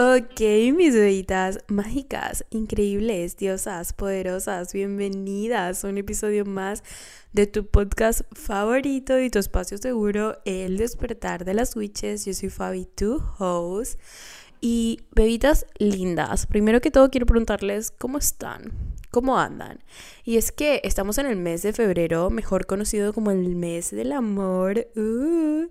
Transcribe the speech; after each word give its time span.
Ok, 0.00 0.38
mis 0.76 0.94
bebitas 0.94 1.58
mágicas, 1.66 2.44
increíbles, 2.50 3.36
diosas, 3.36 3.92
poderosas, 3.92 4.72
bienvenidas 4.72 5.84
a 5.84 5.88
un 5.88 5.98
episodio 5.98 6.44
más 6.44 6.84
de 7.32 7.48
tu 7.48 7.66
podcast 7.66 8.20
favorito 8.30 9.18
y 9.18 9.28
tu 9.28 9.40
espacio 9.40 9.76
seguro, 9.76 10.38
El 10.44 10.76
despertar 10.76 11.44
de 11.44 11.54
las 11.54 11.74
witches. 11.74 12.24
Yo 12.26 12.32
soy 12.32 12.48
Fabi, 12.48 12.84
tu 12.84 13.20
host. 13.40 13.98
Y 14.60 15.00
bebitas 15.16 15.66
lindas, 15.80 16.46
primero 16.46 16.80
que 16.80 16.92
todo 16.92 17.10
quiero 17.10 17.26
preguntarles 17.26 17.90
cómo 17.90 18.18
están, 18.18 18.72
cómo 19.10 19.38
andan. 19.38 19.80
Y 20.24 20.36
es 20.36 20.52
que 20.52 20.80
estamos 20.84 21.18
en 21.18 21.26
el 21.26 21.36
mes 21.36 21.62
de 21.62 21.72
febrero, 21.72 22.30
mejor 22.30 22.66
conocido 22.66 23.12
como 23.12 23.30
el 23.30 23.56
mes 23.56 23.90
del 23.90 24.12
amor. 24.12 24.88
Uh. 24.96 25.68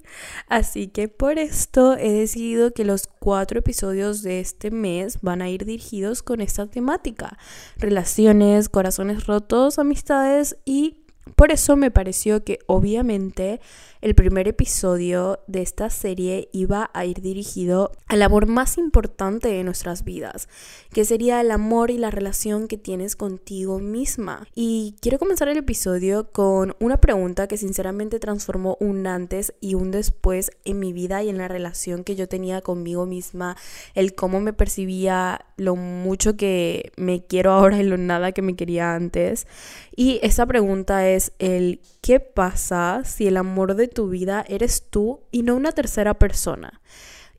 Así 0.48 0.88
que 0.88 1.08
por 1.08 1.38
esto 1.38 1.96
he 1.98 2.12
decidido 2.12 2.74
que 2.74 2.86
los 2.86 3.08
cuatro 3.08 3.60
episodios 3.60 4.22
de 4.24 4.40
este 4.40 4.72
mes 4.72 5.20
van 5.22 5.42
a 5.42 5.50
ir 5.50 5.66
dirigidos 5.66 6.24
con 6.24 6.42
esta 6.42 6.68
temática. 6.68 7.38
Relaciones, 7.78 8.70
corazones 8.70 9.28
rotos, 9.28 9.80
amistades 9.80 10.58
y 10.66 11.07
por 11.38 11.52
eso 11.52 11.76
me 11.76 11.92
pareció 11.92 12.44
que 12.44 12.58
obviamente 12.66 13.62
el 14.02 14.16
primer 14.16 14.48
episodio 14.48 15.40
de 15.48 15.62
esta 15.62 15.90
serie 15.90 16.50
iba 16.52 16.90
a 16.94 17.06
ir 17.06 17.22
dirigido 17.22 17.92
al 18.08 18.24
amor 18.24 18.48
más 18.48 18.78
importante 18.78 19.48
de 19.48 19.64
nuestras 19.64 20.04
vidas, 20.04 20.50
que 20.92 21.06
sería 21.06 21.40
el 21.42 21.52
amor 21.52 21.92
y 21.92 21.98
la 21.98 22.10
relación 22.10 22.68
que 22.68 22.78
tienes 22.78 23.16
contigo 23.16 23.80
misma. 23.80 24.48
Y 24.56 24.96
quiero 25.00 25.20
comenzar 25.20 25.48
el 25.48 25.58
episodio 25.58 26.32
con 26.32 26.76
una 26.80 26.98
pregunta 26.98 27.48
que 27.48 27.58
sinceramente 27.58 28.20
transformó 28.20 28.78
un 28.80 29.06
antes 29.06 29.54
y 29.62 29.76
un 29.76 29.92
después 29.92 30.52
en 30.66 30.80
mi 30.80 30.94
vida 30.94 31.24
y 31.24 31.30
en 31.30 31.38
la 31.38 31.48
relación 31.48 32.04
que 32.04 32.16
yo 32.16 32.28
tenía 32.28 32.62
conmigo 32.62 33.06
misma, 33.06 33.58
el 33.94 34.16
cómo 34.16 34.40
me 34.40 34.54
percibía, 34.54 35.46
lo 35.56 35.76
mucho 35.76 36.36
que 36.36 36.92
me 36.98 37.26
quiero 37.26 37.52
ahora 37.52 37.80
y 37.80 37.84
lo 37.84 37.98
nada 37.98 38.32
que 38.32 38.42
me 38.42 38.56
quería 38.56 38.96
antes. 38.96 39.48
Y 39.96 40.20
esa 40.22 40.46
pregunta 40.46 41.08
es 41.10 41.27
el 41.40 41.82
¿qué 42.02 42.20
pasa 42.20 43.02
si 43.06 43.28
el 43.28 43.38
amor 43.38 43.76
de 43.76 43.88
tu 43.88 44.10
vida 44.10 44.46
eres 44.48 44.90
tú 44.90 45.22
y 45.32 45.44
no 45.44 45.56
una 45.56 45.72
tercera 45.72 46.16
persona? 46.16 46.82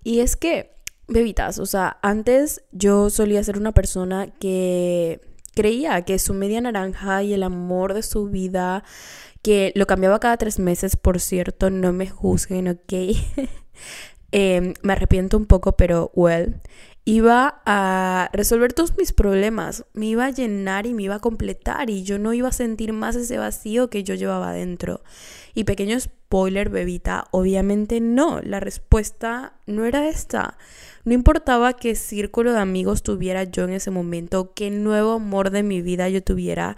Y 0.04 0.20
es 0.20 0.36
que, 0.36 0.74
bebitas, 1.06 1.58
o 1.58 1.66
sea, 1.66 1.98
antes 2.02 2.62
yo 2.72 3.10
solía 3.10 3.42
ser 3.42 3.58
una 3.58 3.72
persona 3.72 4.28
que 4.38 5.20
creía 5.54 6.02
que 6.02 6.18
su 6.18 6.34
media 6.34 6.60
naranja 6.60 7.22
y 7.22 7.32
el 7.32 7.42
amor 7.42 7.94
de 7.94 8.02
su 8.02 8.26
vida, 8.28 8.84
que 9.42 9.72
lo 9.74 9.86
cambiaba 9.86 10.20
cada 10.20 10.36
tres 10.36 10.58
meses, 10.58 10.96
por 10.96 11.20
cierto, 11.20 11.70
no 11.70 11.92
me 11.92 12.08
juzguen, 12.08 12.68
¿ok? 12.68 12.92
Em, 14.30 14.74
me 14.82 14.92
arrepiento 14.92 15.38
un 15.38 15.46
poco, 15.46 15.72
pero 15.72 16.10
well 16.14 16.60
iba 17.08 17.62
a 17.64 18.28
resolver 18.34 18.74
todos 18.74 18.98
mis 18.98 19.14
problemas, 19.14 19.86
me 19.94 20.04
iba 20.04 20.26
a 20.26 20.30
llenar 20.30 20.84
y 20.84 20.92
me 20.92 21.04
iba 21.04 21.14
a 21.14 21.20
completar 21.20 21.88
y 21.88 22.02
yo 22.02 22.18
no 22.18 22.34
iba 22.34 22.50
a 22.50 22.52
sentir 22.52 22.92
más 22.92 23.16
ese 23.16 23.38
vacío 23.38 23.88
que 23.88 24.04
yo 24.04 24.14
llevaba 24.14 24.52
dentro. 24.52 25.00
Y 25.54 25.64
pequeño 25.64 25.98
spoiler, 25.98 26.68
bebita, 26.68 27.24
obviamente 27.30 28.00
no, 28.00 28.42
la 28.42 28.60
respuesta 28.60 29.54
no 29.64 29.86
era 29.86 30.06
esta. 30.06 30.58
No 31.04 31.14
importaba 31.14 31.72
qué 31.72 31.94
círculo 31.94 32.52
de 32.52 32.58
amigos 32.58 33.02
tuviera 33.02 33.44
yo 33.44 33.64
en 33.64 33.70
ese 33.70 33.90
momento, 33.90 34.52
qué 34.52 34.70
nuevo 34.70 35.12
amor 35.12 35.48
de 35.48 35.62
mi 35.62 35.80
vida 35.80 36.10
yo 36.10 36.22
tuviera, 36.22 36.76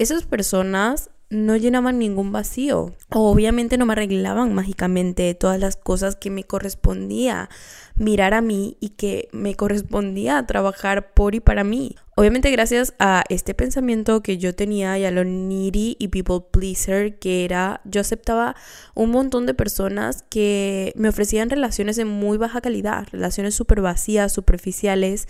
esas 0.00 0.24
personas 0.24 1.10
no 1.32 1.56
llenaban 1.56 1.98
ningún 1.98 2.30
vacío. 2.30 2.94
Obviamente 3.08 3.78
no 3.78 3.86
me 3.86 3.94
arreglaban 3.94 4.52
mágicamente 4.52 5.32
todas 5.34 5.58
las 5.58 5.76
cosas 5.76 6.14
que 6.14 6.28
me 6.28 6.44
correspondía 6.44 7.48
mirar 7.96 8.34
a 8.34 8.42
mí 8.42 8.76
y 8.80 8.90
que 8.90 9.30
me 9.32 9.54
correspondía 9.54 10.46
trabajar 10.46 11.14
por 11.14 11.34
y 11.34 11.40
para 11.40 11.64
mí. 11.64 11.96
Obviamente 12.16 12.50
gracias 12.50 12.92
a 12.98 13.24
este 13.30 13.54
pensamiento 13.54 14.22
que 14.22 14.36
yo 14.36 14.54
tenía 14.54 14.98
y 14.98 15.06
a 15.06 15.10
lo 15.10 15.24
needy 15.24 15.96
y 15.98 16.08
people 16.08 16.44
pleaser 16.50 17.18
que 17.18 17.46
era, 17.46 17.80
yo 17.84 18.02
aceptaba 18.02 18.54
un 18.94 19.10
montón 19.10 19.46
de 19.46 19.54
personas 19.54 20.24
que 20.28 20.92
me 20.96 21.08
ofrecían 21.08 21.48
relaciones 21.48 21.96
de 21.96 22.04
muy 22.04 22.36
baja 22.36 22.60
calidad, 22.60 23.08
relaciones 23.10 23.54
súper 23.54 23.80
vacías, 23.80 24.32
superficiales, 24.32 25.26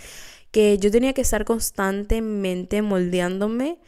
que 0.51 0.77
yo 0.79 0.91
tenía 0.91 1.15
que 1.15 1.23
estar 1.23 1.45
constantemente 1.45 2.83
moldeándome 2.83 3.79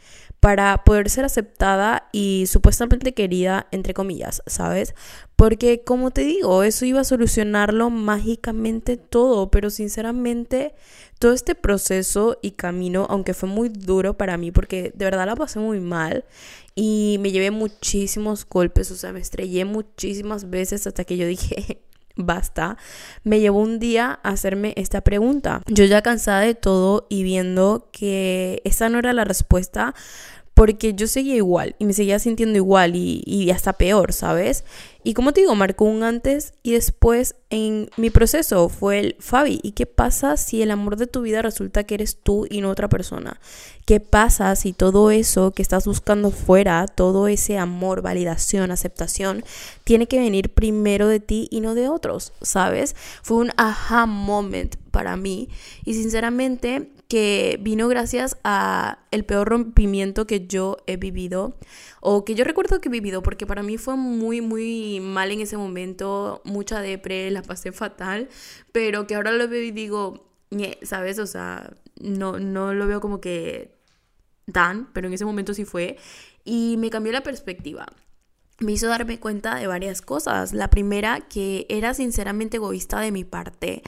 para 0.45 0.83
poder 0.83 1.09
ser 1.09 1.25
aceptada 1.25 2.07
y 2.11 2.45
supuestamente 2.45 3.15
querida, 3.15 3.65
entre 3.71 3.95
comillas, 3.95 4.43
¿sabes? 4.45 4.93
Porque 5.35 5.83
como 5.83 6.11
te 6.11 6.21
digo, 6.21 6.61
eso 6.61 6.85
iba 6.85 6.99
a 6.99 7.03
solucionarlo 7.03 7.89
mágicamente 7.89 8.95
todo, 8.95 9.49
pero 9.49 9.71
sinceramente 9.71 10.75
todo 11.17 11.33
este 11.33 11.55
proceso 11.55 12.37
y 12.43 12.51
camino, 12.51 13.07
aunque 13.09 13.33
fue 13.33 13.49
muy 13.49 13.69
duro 13.69 14.19
para 14.19 14.37
mí, 14.37 14.51
porque 14.51 14.91
de 14.93 15.05
verdad 15.05 15.25
la 15.25 15.35
pasé 15.35 15.57
muy 15.57 15.79
mal 15.79 16.25
y 16.75 17.17
me 17.21 17.31
llevé 17.31 17.49
muchísimos 17.49 18.47
golpes, 18.47 18.91
o 18.91 18.95
sea, 18.95 19.11
me 19.13 19.21
estrellé 19.21 19.65
muchísimas 19.65 20.51
veces 20.51 20.85
hasta 20.85 21.05
que 21.05 21.17
yo 21.17 21.25
dije, 21.25 21.81
basta, 22.15 22.77
me 23.23 23.39
llevó 23.39 23.59
un 23.61 23.79
día 23.79 24.19
a 24.23 24.29
hacerme 24.29 24.73
esta 24.77 25.01
pregunta. 25.01 25.61
Yo 25.67 25.85
ya 25.85 26.01
cansada 26.01 26.41
de 26.41 26.55
todo 26.55 27.07
y 27.09 27.23
viendo 27.23 27.89
que 27.91 28.61
esa 28.63 28.89
no 28.89 28.99
era 28.99 29.13
la 29.13 29.25
respuesta, 29.25 29.93
porque 30.55 30.93
yo 30.93 31.05
seguía 31.07 31.35
igual 31.35 31.75
y 31.79 31.85
me 31.85 31.91
seguía 31.91 32.17
sintiendo 32.17 32.55
igual 32.55 32.95
y, 32.95 33.21
y, 33.25 33.51
hasta 33.51 33.73
peor, 33.73 34.13
¿sabes? 34.13 34.63
Y 35.03 35.13
como 35.13 35.33
te 35.33 35.41
digo, 35.41 35.53
marcó 35.53 35.83
un 35.83 36.01
antes 36.01 36.53
y 36.63 36.71
después 36.71 37.35
en 37.49 37.89
mi 37.97 38.09
proceso 38.09 38.69
fue 38.69 38.99
el 38.99 39.15
Fabi. 39.19 39.59
¿Y 39.61 39.73
qué 39.73 39.85
pasa 39.85 40.37
si 40.37 40.61
el 40.61 40.71
amor 40.71 40.95
de 40.95 41.07
tu 41.07 41.21
vida 41.21 41.41
resulta 41.41 41.83
que 41.83 41.95
eres 41.95 42.17
tú 42.23 42.47
y 42.49 42.61
no 42.61 42.69
otra 42.69 42.87
persona? 42.87 43.39
¿Qué 43.85 43.99
pasa 43.99 44.55
si 44.55 44.71
todo 44.71 45.11
eso 45.11 45.51
que 45.51 45.61
estás 45.61 45.85
buscando 45.85 46.31
fuera, 46.31 46.87
todo 46.87 47.27
ese 47.27 47.57
amor, 47.57 48.01
validación, 48.01 48.71
aceptación, 48.71 49.43
tiene 49.83 50.07
que 50.07 50.19
venir 50.19 50.53
primero 50.53 51.09
de 51.09 51.19
ti 51.19 51.49
y 51.51 51.59
no 51.59 51.75
de 51.75 51.89
otros? 51.89 52.31
¿Sabes? 52.41 52.95
Fue 53.21 53.37
un 53.37 53.51
aha 53.57 54.05
moment 54.05 54.77
para 54.91 55.17
mí 55.17 55.49
y 55.83 55.95
sinceramente 55.95 56.89
que 57.07 57.59
vino 57.61 57.87
gracias 57.87 58.37
a 58.43 58.99
el 59.11 59.25
peor 59.25 59.49
rompimiento 59.49 60.25
que 60.27 60.47
yo 60.47 60.77
he 60.87 60.97
vivido 60.97 61.57
o 62.01 62.25
que 62.25 62.35
yo 62.35 62.43
recuerdo 62.43 62.81
que 62.81 62.89
he 62.89 62.91
vivido 62.91 63.21
porque 63.21 63.45
para 63.45 63.63
mí 63.63 63.77
fue 63.77 63.95
muy 63.95 64.41
muy 64.41 64.99
mal 64.99 65.31
en 65.31 65.41
ese 65.41 65.57
momento, 65.57 66.41
mucha 66.45 66.81
depre, 66.81 67.29
la 67.31 67.43
pasé 67.43 67.71
fatal, 67.71 68.29
pero 68.71 69.07
que 69.07 69.15
ahora 69.15 69.31
lo 69.31 69.47
veo 69.47 69.61
y 69.63 69.71
digo, 69.71 70.29
¿sabes? 70.81 71.19
O 71.19 71.27
sea, 71.27 71.73
no 71.99 72.39
no 72.39 72.73
lo 72.73 72.87
veo 72.87 73.01
como 73.01 73.21
que 73.21 73.75
tan, 74.51 74.91
pero 74.93 75.07
en 75.07 75.13
ese 75.13 75.25
momento 75.25 75.53
sí 75.53 75.65
fue 75.65 75.97
y 76.43 76.75
me 76.77 76.89
cambió 76.89 77.11
la 77.11 77.23
perspectiva 77.23 77.85
me 78.59 78.71
hizo 78.71 78.87
darme 78.87 79.19
cuenta 79.19 79.55
de 79.55 79.67
varias 79.67 80.01
cosas. 80.01 80.53
La 80.53 80.69
primera, 80.69 81.21
que 81.21 81.65
era 81.69 81.93
sinceramente 81.93 82.57
egoísta 82.57 82.99
de 83.01 83.11
mi 83.11 83.23
parte 83.23 83.83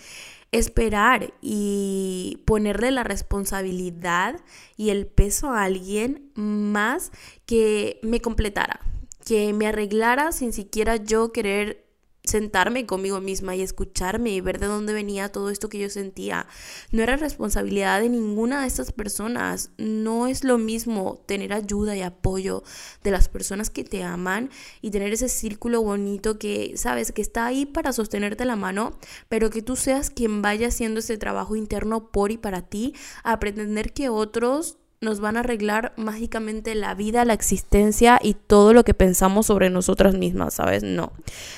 esperar 0.52 1.34
y 1.42 2.44
ponerle 2.46 2.92
la 2.92 3.04
responsabilidad 3.04 4.40
y 4.76 4.90
el 4.90 5.08
peso 5.08 5.50
a 5.50 5.64
alguien 5.64 6.32
más 6.36 7.12
que 7.46 8.00
me 8.04 8.22
completara, 8.22 8.80
que 9.26 9.54
me 9.54 9.68
arreglara 9.68 10.32
sin 10.32 10.54
siquiera 10.54 10.96
yo 10.98 11.32
querer 11.32 11.87
sentarme 12.28 12.86
conmigo 12.86 13.22
misma 13.22 13.56
y 13.56 13.62
escucharme 13.62 14.32
y 14.32 14.42
ver 14.42 14.60
de 14.60 14.68
dónde 14.68 14.94
venía 14.94 15.32
todo 15.32 15.50
esto 15.50 15.70
que 15.70 15.80
yo 15.80 15.90
sentía. 15.90 16.48
No 16.92 17.04
era 17.04 17.18
responsabilidad 17.18 18.02
de 18.02 18.10
ninguna 18.10 18.62
de 18.62 18.68
estas 18.68 18.92
personas. 18.92 19.72
No 19.78 20.28
es 20.28 20.44
lo 20.44 20.58
mismo 20.58 21.24
tener 21.26 21.54
ayuda 21.54 21.96
y 21.96 22.02
apoyo 22.02 22.64
de 23.04 23.12
las 23.12 23.30
personas 23.30 23.70
que 23.70 23.84
te 23.84 24.04
aman 24.04 24.50
y 24.82 24.92
tener 24.92 25.14
ese 25.14 25.30
círculo 25.30 25.82
bonito 25.82 26.38
que 26.38 26.74
sabes 26.78 27.12
que 27.12 27.22
está 27.22 27.46
ahí 27.46 27.66
para 27.66 27.94
sostenerte 27.94 28.46
la 28.46 28.56
mano, 28.56 28.98
pero 29.30 29.50
que 29.50 29.62
tú 29.62 29.76
seas 29.76 30.10
quien 30.10 30.42
vaya 30.42 30.68
haciendo 30.68 31.00
ese 31.00 31.18
trabajo 31.18 31.56
interno 31.56 32.12
por 32.12 32.32
y 32.32 32.38
para 32.38 32.62
ti, 32.62 32.94
a 33.24 33.40
pretender 33.40 33.94
que 33.94 34.10
otros 34.10 34.78
nos 35.00 35.20
van 35.20 35.38
a 35.38 35.42
arreglar 35.42 35.94
mágicamente 35.96 36.74
la 36.74 36.96
vida, 36.96 37.24
la 37.24 37.34
existencia 37.34 38.20
y 38.22 38.34
todo 38.34 38.74
lo 38.74 38.84
que 38.84 38.96
pensamos 38.96 39.46
sobre 39.46 39.70
nosotras 39.70 40.16
mismas, 40.16 40.56
¿sabes? 40.56 40.82
No. 40.82 41.14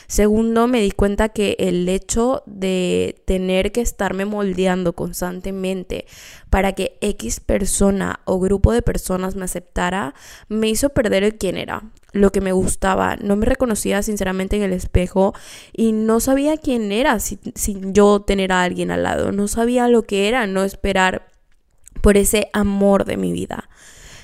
Segundo, 0.08 0.68
me 0.68 0.82
di 0.82 0.92
cuenta 0.92 1.30
que 1.30 1.56
el 1.58 1.88
hecho 1.88 2.44
de 2.46 3.22
tener 3.26 3.72
que 3.72 3.80
estarme 3.80 4.26
moldeando 4.26 4.92
constantemente 4.94 6.06
para 6.50 6.74
que 6.74 6.98
X 7.00 7.40
persona 7.40 8.20
o 8.26 8.40
grupo 8.40 8.74
de 8.74 8.82
personas 8.82 9.38
me 9.38 9.46
aceptara, 9.46 10.14
me 10.50 10.68
hizo 10.68 10.90
perder 10.90 11.24
el 11.24 11.38
quién 11.38 11.56
era, 11.56 11.84
lo 12.12 12.32
que 12.32 12.42
me 12.42 12.52
gustaba. 12.52 13.16
No 13.16 13.38
me 13.38 13.46
reconocía 13.46 14.04
sinceramente 14.04 14.58
en 14.58 14.64
el 14.64 14.74
espejo 14.74 15.34
y 15.72 15.94
no 15.94 16.20
sabía 16.20 16.58
quién 16.58 16.92
era 16.92 17.20
sin, 17.20 17.40
sin 17.56 17.94
yo 17.94 18.20
tener 18.20 18.52
a 18.52 18.64
alguien 18.64 18.92
al 18.92 19.04
lado. 19.04 19.32
No 19.32 19.48
sabía 19.48 19.88
lo 19.88 20.04
que 20.04 20.28
era 20.28 20.46
no 20.46 20.66
esperar 20.66 21.29
por 22.02 22.18
ese 22.18 22.50
amor 22.54 23.06
de 23.06 23.18
mi 23.18 23.32
vida. 23.32 23.70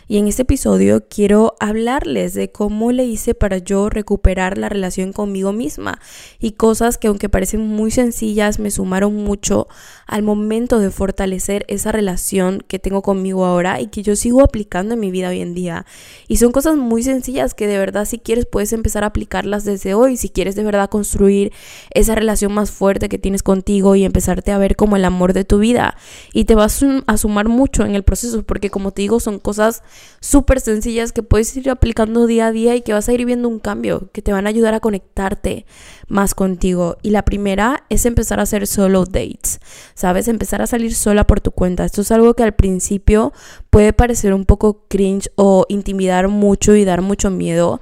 Y 0.07 0.17
en 0.17 0.27
este 0.27 0.43
episodio 0.43 1.03
quiero 1.09 1.55
hablarles 1.59 2.33
de 2.33 2.51
cómo 2.51 2.91
le 2.91 3.05
hice 3.05 3.33
para 3.33 3.57
yo 3.57 3.89
recuperar 3.89 4.57
la 4.57 4.69
relación 4.69 5.13
conmigo 5.13 5.51
misma 5.51 5.99
y 6.39 6.51
cosas 6.51 6.97
que 6.97 7.07
aunque 7.07 7.29
parecen 7.29 7.61
muy 7.67 7.89
sencillas 7.89 8.59
me 8.59 8.69
sumaron 8.69 9.15
mucho 9.15 9.67
al 10.05 10.21
momento 10.21 10.79
de 10.79 10.91
fortalecer 10.91 11.65
esa 11.67 11.91
relación 11.91 12.63
que 12.67 12.77
tengo 12.77 13.01
conmigo 13.01 13.45
ahora 13.45 13.81
y 13.81 13.87
que 13.87 14.03
yo 14.03 14.15
sigo 14.15 14.43
aplicando 14.43 14.93
en 14.93 14.99
mi 14.99 15.09
vida 15.09 15.29
hoy 15.29 15.41
en 15.41 15.55
día. 15.55 15.85
Y 16.27 16.37
son 16.37 16.51
cosas 16.51 16.75
muy 16.75 17.01
sencillas 17.01 17.55
que 17.55 17.65
de 17.65 17.79
verdad 17.79 18.05
si 18.05 18.19
quieres 18.19 18.45
puedes 18.45 18.73
empezar 18.73 19.03
a 19.03 19.07
aplicarlas 19.07 19.65
desde 19.65 19.95
hoy, 19.95 20.17
si 20.17 20.29
quieres 20.29 20.55
de 20.55 20.63
verdad 20.63 20.89
construir 20.89 21.51
esa 21.91 22.13
relación 22.13 22.53
más 22.53 22.69
fuerte 22.69 23.09
que 23.09 23.17
tienes 23.17 23.41
contigo 23.41 23.95
y 23.95 24.05
empezarte 24.05 24.51
a 24.51 24.57
ver 24.59 24.75
como 24.75 24.95
el 24.95 25.05
amor 25.05 25.33
de 25.33 25.45
tu 25.45 25.57
vida. 25.57 25.97
Y 26.33 26.45
te 26.45 26.53
vas 26.53 26.85
a 27.07 27.17
sumar 27.17 27.47
mucho 27.47 27.83
en 27.83 27.95
el 27.95 28.03
proceso 28.03 28.43
porque 28.43 28.69
como 28.69 28.91
te 28.91 29.01
digo 29.01 29.19
son 29.19 29.39
cosas 29.39 29.81
súper 30.19 30.59
sencillas 30.59 31.11
que 31.11 31.23
puedes 31.23 31.55
ir 31.55 31.69
aplicando 31.69 32.25
día 32.25 32.47
a 32.47 32.51
día 32.51 32.75
y 32.75 32.81
que 32.81 32.93
vas 32.93 33.07
a 33.07 33.13
ir 33.13 33.25
viendo 33.25 33.47
un 33.47 33.59
cambio, 33.59 34.09
que 34.11 34.21
te 34.21 34.33
van 34.33 34.47
a 34.47 34.49
ayudar 34.49 34.73
a 34.73 34.79
conectarte 34.79 35.65
más 36.07 36.33
contigo. 36.33 36.97
Y 37.01 37.11
la 37.11 37.23
primera 37.23 37.83
es 37.89 38.05
empezar 38.05 38.39
a 38.39 38.43
hacer 38.43 38.67
solo 38.67 39.05
dates, 39.05 39.59
¿sabes? 39.93 40.27
Empezar 40.27 40.61
a 40.61 40.67
salir 40.67 40.95
sola 40.95 41.25
por 41.25 41.41
tu 41.41 41.51
cuenta. 41.51 41.85
Esto 41.85 42.01
es 42.01 42.11
algo 42.11 42.33
que 42.33 42.43
al 42.43 42.53
principio 42.53 43.33
puede 43.69 43.93
parecer 43.93 44.33
un 44.33 44.45
poco 44.45 44.85
cringe 44.87 45.29
o 45.35 45.65
intimidar 45.69 46.27
mucho 46.27 46.75
y 46.75 46.85
dar 46.85 47.01
mucho 47.01 47.29
miedo. 47.29 47.81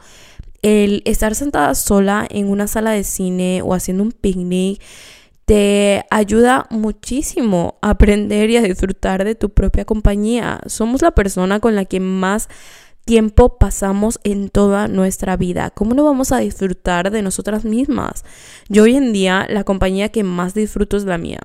El 0.62 1.02
estar 1.06 1.36
sentada 1.36 1.76
sola 1.76 2.26
en 2.30 2.50
una 2.50 2.68
sala 2.68 2.92
de 2.92 3.04
cine 3.04 3.62
o 3.64 3.74
haciendo 3.74 4.04
un 4.04 4.12
picnic 4.12 4.82
te 5.46 6.06
ayuda 6.10 6.68
muchísimo 6.70 7.78
a 7.82 7.92
aprender 7.92 8.50
y 8.50 8.58
a 8.58 8.62
disfrutar 8.62 9.26
de 9.26 9.36
tu 9.36 9.50
propia 9.50 9.86
compañía. 9.86 10.62
Somos 10.68 11.02
la 11.02 11.12
persona 11.12 11.60
con 11.60 11.76
la 11.76 11.86
que 11.86 12.00
más 12.00 12.50
tiempo 13.06 13.58
pasamos 13.58 14.20
en 14.24 14.50
toda 14.50 14.88
nuestra 14.88 15.36
vida. 15.36 15.72
¿Cómo 15.72 15.94
no 15.94 16.06
vamos 16.06 16.32
a 16.32 16.38
disfrutar 16.38 17.12
de 17.12 17.22
nosotras 17.22 17.66
mismas? 17.66 18.24
Yo 18.70 18.84
hoy 18.84 18.96
en 18.96 19.12
día 19.12 19.46
la 19.50 19.64
compañía 19.64 20.10
que 20.10 20.24
más 20.24 20.54
disfruto 20.54 20.96
es 20.96 21.04
la 21.04 21.18
mía. 21.18 21.40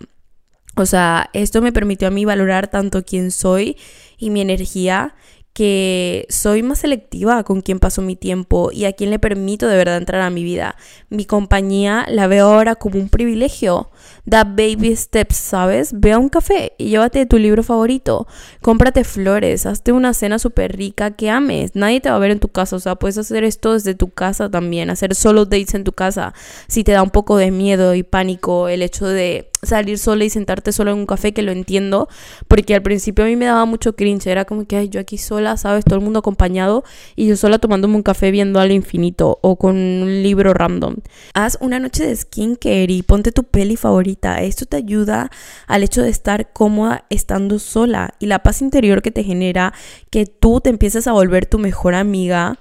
O 0.76 0.86
sea, 0.86 1.28
esto 1.32 1.60
me 1.60 1.72
permitió 1.72 2.06
a 2.06 2.12
mí 2.12 2.24
valorar 2.24 2.68
tanto 2.68 3.04
quién 3.04 3.32
soy 3.32 3.76
y 4.16 4.30
mi 4.30 4.40
energía 4.40 5.16
que 5.58 6.24
soy 6.28 6.62
más 6.62 6.78
selectiva 6.78 7.42
con 7.42 7.62
quién 7.62 7.80
paso 7.80 8.00
mi 8.00 8.14
tiempo 8.14 8.70
y 8.72 8.84
a 8.84 8.92
quién 8.92 9.10
le 9.10 9.18
permito 9.18 9.66
de 9.66 9.76
verdad 9.76 9.96
entrar 9.96 10.20
a 10.20 10.30
mi 10.30 10.44
vida. 10.44 10.76
Mi 11.08 11.24
compañía 11.24 12.06
la 12.08 12.28
veo 12.28 12.46
ahora 12.46 12.76
como 12.76 13.00
un 13.00 13.08
privilegio. 13.08 13.90
Da 14.24 14.44
baby 14.44 14.94
steps, 14.94 15.34
¿sabes? 15.34 15.90
Ve 15.98 16.12
a 16.12 16.18
un 16.20 16.28
café 16.28 16.74
y 16.78 16.90
llévate 16.90 17.26
tu 17.26 17.38
libro 17.38 17.64
favorito. 17.64 18.28
Cómprate 18.62 19.02
flores, 19.02 19.66
hazte 19.66 19.90
una 19.90 20.14
cena 20.14 20.38
súper 20.38 20.76
rica 20.76 21.10
que 21.16 21.28
ames. 21.28 21.74
Nadie 21.74 22.00
te 22.00 22.08
va 22.08 22.14
a 22.14 22.20
ver 22.20 22.30
en 22.30 22.38
tu 22.38 22.50
casa, 22.50 22.76
o 22.76 22.78
sea, 22.78 22.94
puedes 22.94 23.18
hacer 23.18 23.42
esto 23.42 23.72
desde 23.72 23.96
tu 23.96 24.10
casa 24.10 24.48
también, 24.48 24.90
hacer 24.90 25.16
solo 25.16 25.44
dates 25.44 25.74
en 25.74 25.82
tu 25.82 25.90
casa. 25.90 26.34
Si 26.68 26.84
te 26.84 26.92
da 26.92 27.02
un 27.02 27.10
poco 27.10 27.36
de 27.36 27.50
miedo 27.50 27.96
y 27.96 28.04
pánico 28.04 28.68
el 28.68 28.82
hecho 28.82 29.08
de 29.08 29.50
salir 29.62 29.98
sola 29.98 30.24
y 30.24 30.30
sentarte 30.30 30.72
sola 30.72 30.92
en 30.92 30.98
un 30.98 31.06
café, 31.06 31.32
que 31.32 31.42
lo 31.42 31.52
entiendo, 31.52 32.08
porque 32.46 32.74
al 32.74 32.82
principio 32.82 33.24
a 33.24 33.28
mí 33.28 33.36
me 33.36 33.46
daba 33.46 33.64
mucho 33.64 33.96
cringe, 33.96 34.26
era 34.26 34.44
como 34.44 34.66
que, 34.66 34.76
ay, 34.76 34.88
yo 34.88 35.00
aquí 35.00 35.18
sola, 35.18 35.47
¿sabes? 35.56 35.84
Todo 35.84 35.98
el 35.98 36.04
mundo 36.04 36.20
acompañado 36.20 36.84
y 37.16 37.26
yo 37.26 37.36
sola 37.36 37.58
tomándome 37.58 37.96
un 37.96 38.02
café 38.02 38.30
viendo 38.30 38.60
al 38.60 38.72
infinito 38.72 39.38
o 39.42 39.56
con 39.56 39.76
un 39.76 40.22
libro 40.22 40.54
random. 40.54 40.96
Haz 41.34 41.58
una 41.60 41.80
noche 41.80 42.06
de 42.06 42.14
skincare 42.14 42.92
y 42.92 43.02
ponte 43.02 43.32
tu 43.32 43.44
peli 43.44 43.76
favorita. 43.76 44.42
Esto 44.42 44.66
te 44.66 44.76
ayuda 44.76 45.30
al 45.66 45.82
hecho 45.82 46.02
de 46.02 46.10
estar 46.10 46.52
cómoda 46.52 47.04
estando 47.10 47.58
sola 47.58 48.14
y 48.18 48.26
la 48.26 48.42
paz 48.42 48.62
interior 48.62 49.02
que 49.02 49.10
te 49.10 49.24
genera 49.24 49.72
que 50.10 50.26
tú 50.26 50.60
te 50.60 50.70
empieces 50.70 51.06
a 51.06 51.12
volver 51.12 51.46
tu 51.46 51.58
mejor 51.58 51.94
amiga. 51.94 52.58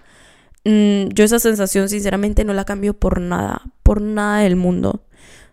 Mm, 0.66 1.10
yo 1.14 1.24
esa 1.24 1.40
sensación 1.40 1.90
sinceramente 1.90 2.44
no 2.44 2.54
la 2.54 2.66
cambio 2.66 2.94
por 2.94 3.22
nada, 3.22 3.62
por 3.84 4.02
nada 4.02 4.40
del 4.40 4.56
mundo. 4.56 5.07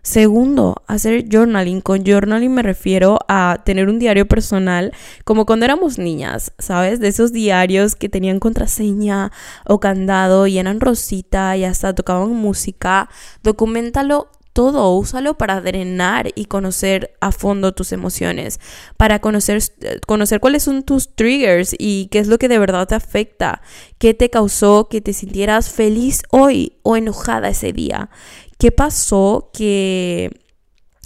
Segundo, 0.05 0.83
hacer 0.85 1.25
journaling. 1.31 1.81
Con 1.81 2.03
journaling 2.05 2.53
me 2.53 2.61
refiero 2.61 3.17
a 3.27 3.63
tener 3.65 3.89
un 3.89 3.97
diario 3.97 4.27
personal 4.27 4.93
como 5.23 5.47
cuando 5.47 5.65
éramos 5.65 5.97
niñas, 5.97 6.53
¿sabes? 6.59 6.99
De 6.99 7.07
esos 7.07 7.33
diarios 7.33 7.95
que 7.95 8.07
tenían 8.07 8.39
contraseña 8.39 9.31
o 9.65 9.79
candado 9.79 10.45
y 10.45 10.59
eran 10.59 10.79
rosita 10.79 11.57
y 11.57 11.63
hasta 11.63 11.95
tocaban 11.95 12.29
música. 12.35 13.09
Documentalo 13.41 14.29
todo, 14.55 14.95
úsalo 14.95 15.37
para 15.37 15.59
drenar 15.59 16.31
y 16.33 16.45
conocer 16.45 17.17
a 17.19 17.33
fondo 17.33 17.73
tus 17.73 17.91
emociones, 17.91 18.61
para 18.95 19.19
conocer, 19.19 19.61
conocer 20.07 20.39
cuáles 20.39 20.63
son 20.63 20.83
tus 20.83 21.13
triggers 21.13 21.75
y 21.77 22.07
qué 22.07 22.19
es 22.19 22.29
lo 22.29 22.37
que 22.37 22.47
de 22.47 22.57
verdad 22.57 22.87
te 22.87 22.95
afecta, 22.95 23.61
qué 23.97 24.13
te 24.13 24.29
causó 24.29 24.87
que 24.87 25.01
te 25.01 25.11
sintieras 25.11 25.69
feliz 25.69 26.23
hoy 26.29 26.77
o 26.83 26.95
enojada 26.95 27.49
ese 27.49 27.73
día, 27.73 28.09
¿Qué 28.57 28.71
pasó 28.71 29.49
que 29.53 30.31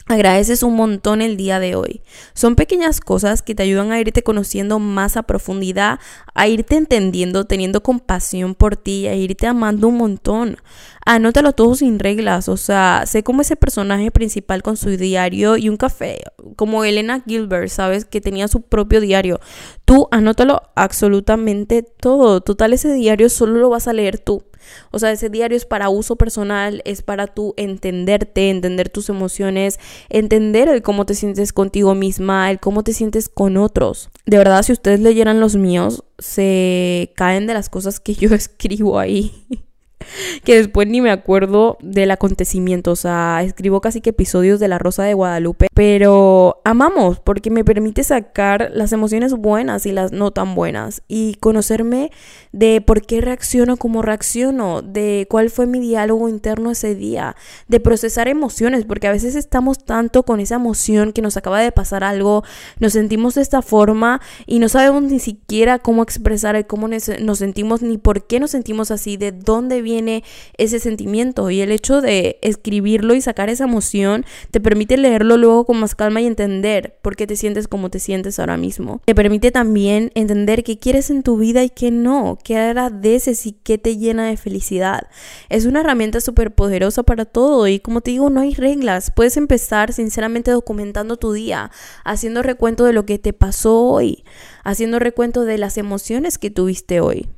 agradeces 0.06 0.64
un 0.64 0.76
montón 0.76 1.22
el 1.22 1.36
día 1.36 1.60
de 1.60 1.76
hoy? 1.76 2.04
Son 2.34 2.56
pequeñas 2.56 3.00
cosas 3.00 3.42
que 3.42 3.56
te 3.56 3.64
ayudan 3.64 3.92
a 3.92 4.00
irte 4.00 4.22
conociendo 4.22 4.78
más 4.78 5.18
a 5.18 5.24
profundidad, 5.24 6.00
a 6.36 6.48
irte 6.48 6.76
entendiendo, 6.76 7.46
teniendo 7.46 7.82
compasión 7.82 8.54
por 8.54 8.78
ti, 8.78 9.08
a 9.08 9.16
irte 9.16 9.48
amando 9.48 9.88
un 9.88 9.98
montón. 9.98 10.58
Anótalo 11.12 11.54
todo 11.54 11.74
sin 11.74 11.98
reglas, 11.98 12.50
o 12.50 12.56
sea, 12.56 13.04
sé 13.08 13.24
como 13.24 13.42
ese 13.42 13.56
personaje 13.56 14.12
principal 14.12 14.62
con 14.62 14.78
su 14.78 14.90
diario 14.90 15.58
y 15.58 15.68
un 15.68 15.76
café, 15.76 16.22
como 16.56 16.84
Elena 16.84 17.24
Gilbert, 17.26 17.70
¿sabes? 17.70 18.06
Que 18.06 18.22
tenía 18.22 18.48
su 18.48 18.62
propio 18.62 19.02
diario. 19.02 19.40
Tú 19.86 20.08
anótalo 20.12 20.62
absolutamente 20.76 21.82
todo. 21.82 22.42
Total, 22.42 22.74
ese 22.74 22.94
diario 22.94 23.28
solo 23.30 23.60
lo 23.60 23.70
vas 23.70 23.88
a 23.88 23.94
leer 23.94 24.20
tú. 24.20 24.44
O 24.92 25.00
sea, 25.00 25.12
ese 25.12 25.32
diario 25.32 25.58
es 25.58 25.66
para 25.66 25.90
uso 25.90 26.16
personal, 26.16 26.84
es 26.86 27.02
para 27.02 27.26
tú 27.26 27.56
entenderte, 27.58 28.52
entender 28.52 28.90
tus 28.90 29.10
emociones, 29.10 29.80
entender 30.10 30.70
el 30.70 30.84
cómo 30.84 31.08
te 31.08 31.16
sientes 31.16 31.54
contigo 31.54 31.96
misma, 31.96 32.52
el 32.52 32.60
cómo 32.60 32.84
te 32.84 32.94
sientes 32.94 33.30
con 33.30 33.58
otros. 33.58 34.12
De 34.28 34.38
verdad, 34.38 34.62
si 34.62 34.74
ustedes 34.74 35.00
leyeran 35.00 35.40
los 35.40 35.56
míos, 35.56 36.04
se 36.20 37.14
caen 37.16 37.48
de 37.48 37.56
las 37.56 37.68
cosas 37.68 38.00
que 38.00 38.14
yo 38.14 38.30
escribo 38.36 39.00
ahí. 39.00 39.48
Que 40.50 40.56
después 40.56 40.88
ni 40.88 41.00
me 41.00 41.12
acuerdo 41.12 41.78
del 41.80 42.10
acontecimiento. 42.10 42.90
O 42.90 42.96
sea, 42.96 43.44
escribo 43.44 43.82
casi 43.82 44.02
que 44.02 44.10
episodios 44.10 44.60
de 44.60 44.68
La 44.68 44.80
Rosa 44.80 45.04
de 45.04 45.14
Guadalupe. 45.14 45.68
Pero 45.76 46.60
amamos 46.66 47.20
porque 47.20 47.52
me 47.52 47.64
permite 47.64 48.04
sacar 48.04 48.72
las 48.74 48.92
emociones 48.92 49.36
buenas 49.36 49.86
y 49.86 49.92
las 49.92 50.12
no 50.12 50.32
tan 50.32 50.56
buenas. 50.56 51.04
Y 51.08 51.36
conocerme 51.36 52.10
de 52.52 52.82
por 52.82 53.04
qué 53.04 53.22
reacciono 53.22 53.78
como 53.78 54.02
reacciono. 54.02 54.82
De 54.82 55.28
cuál 55.30 55.52
fue 55.52 55.68
mi 55.68 55.80
diálogo 55.80 56.28
interno 56.28 56.72
ese 56.72 56.96
día. 56.96 57.36
De 57.68 57.80
procesar 57.80 58.28
emociones. 58.28 58.86
Porque 58.86 59.06
a 59.06 59.12
veces 59.12 59.36
estamos 59.36 59.86
tanto 59.86 60.24
con 60.24 60.40
esa 60.40 60.56
emoción 60.56 61.14
que 61.14 61.22
nos 61.22 61.38
acaba 61.38 61.62
de 61.62 61.72
pasar 61.72 62.04
algo. 62.04 62.44
Nos 62.80 62.94
sentimos 62.94 63.36
de 63.36 63.44
esta 63.44 63.62
forma 63.62 64.20
y 64.48 64.58
no 64.58 64.68
sabemos 64.68 65.04
ni 65.04 65.20
siquiera 65.20 65.78
cómo 65.78 66.02
expresar 66.02 66.66
cómo 66.66 66.88
nos 66.88 67.38
sentimos 67.38 67.84
ni 67.84 68.00
por 68.00 68.26
qué 68.26 68.40
nos 68.40 68.50
sentimos 68.50 68.90
así. 68.90 69.16
De 69.16 69.32
dónde 69.32 69.84
viene 69.84 70.24
ese 70.58 70.80
sentimiento 70.80 71.50
y 71.50 71.62
el 71.62 71.72
hecho 71.72 72.02
de 72.02 72.40
escribirlo 72.42 73.14
y 73.14 73.22
sacar 73.22 73.50
esa 73.50 73.66
emoción 73.66 74.26
te 74.52 74.60
permite 74.60 74.98
leerlo 74.98 75.38
luego 75.38 75.66
con 75.66 75.80
más 75.80 75.96
calma 75.96 76.22
y 76.22 76.26
entender 76.26 76.98
por 77.02 77.16
qué 77.16 77.28
te 77.28 77.36
sientes 77.36 77.68
como 77.68 77.90
te 77.90 78.00
sientes 78.00 78.40
ahora 78.40 78.58
mismo. 78.58 79.02
Te 79.06 79.16
permite 79.16 79.52
también 79.52 80.12
entender 80.16 80.64
qué 80.64 80.78
quieres 80.78 81.10
en 81.10 81.24
tu 81.24 81.38
vida 81.38 81.64
y 81.64 81.70
qué 81.70 81.92
no, 81.92 82.38
qué 82.44 82.58
agradeces 82.58 83.46
y 83.46 83.54
qué 83.54 83.78
te 83.78 83.98
llena 83.98 84.28
de 84.28 84.38
felicidad. 84.38 85.08
Es 85.50 85.66
una 85.66 85.82
herramienta 85.82 86.22
súper 86.22 86.54
poderosa 86.54 87.04
para 87.04 87.26
todo 87.26 87.68
y 87.68 87.80
como 87.80 88.02
te 88.02 88.12
digo, 88.12 88.30
no 88.30 88.42
hay 88.42 88.54
reglas. 88.54 89.12
Puedes 89.12 89.38
empezar 89.38 89.94
sinceramente 89.94 90.52
documentando 90.52 91.18
tu 91.18 91.34
día, 91.34 91.72
haciendo 92.04 92.44
recuento 92.44 92.86
de 92.86 92.94
lo 92.94 93.06
que 93.06 93.20
te 93.20 93.34
pasó 93.34 93.84
hoy, 93.84 94.24
haciendo 94.64 95.00
recuento 95.00 95.46
de 95.46 95.58
las 95.58 95.78
emociones 95.78 96.38
que 96.38 96.50
tuviste 96.50 97.02
hoy 97.02 97.30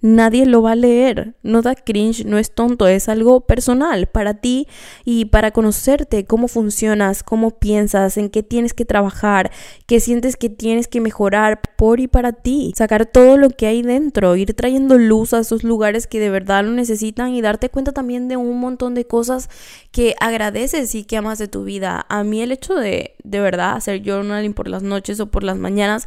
nadie 0.00 0.46
lo 0.46 0.62
va 0.62 0.72
a 0.72 0.76
leer. 0.76 1.34
No 1.42 1.62
da 1.62 1.74
cringe, 1.74 2.24
no 2.24 2.38
es 2.38 2.52
tonto, 2.52 2.86
es 2.86 3.08
algo 3.08 3.40
personal 3.42 4.06
para 4.06 4.34
ti 4.34 4.66
y 5.04 5.26
para 5.26 5.50
conocerte, 5.50 6.24
cómo 6.24 6.48
funcionas, 6.48 7.22
cómo 7.22 7.50
piensas, 7.52 8.16
en 8.16 8.30
qué 8.30 8.42
tienes 8.42 8.74
que 8.74 8.84
trabajar, 8.84 9.50
qué 9.86 10.00
sientes 10.00 10.36
que 10.36 10.48
tienes 10.48 10.88
que 10.88 11.00
mejorar 11.00 11.60
por 11.76 12.00
y 12.00 12.08
para 12.08 12.32
ti. 12.32 12.72
Sacar 12.76 13.06
todo 13.06 13.36
lo 13.36 13.50
que 13.50 13.66
hay 13.66 13.82
dentro, 13.82 14.36
ir 14.36 14.54
trayendo 14.54 14.98
luz 14.98 15.32
a 15.32 15.40
esos 15.40 15.64
lugares 15.64 16.06
que 16.06 16.20
de 16.20 16.30
verdad 16.30 16.64
lo 16.64 16.72
necesitan 16.72 17.34
y 17.34 17.42
darte 17.42 17.68
cuenta 17.68 17.92
también 17.92 18.28
de 18.28 18.36
un 18.36 18.58
montón 18.58 18.94
de 18.94 19.06
cosas 19.06 19.48
que 19.90 20.14
agradeces 20.20 20.94
y 20.94 21.04
que 21.04 21.16
amas 21.16 21.38
de 21.38 21.48
tu 21.48 21.64
vida. 21.64 22.06
A 22.08 22.24
mí 22.24 22.40
el 22.42 22.52
hecho 22.52 22.74
de 22.74 23.16
de 23.26 23.40
verdad 23.40 23.76
hacer 23.76 24.02
journaling 24.04 24.54
por 24.54 24.68
las 24.68 24.82
noches 24.82 25.18
o 25.20 25.26
por 25.26 25.42
las 25.42 25.56
mañanas 25.56 26.06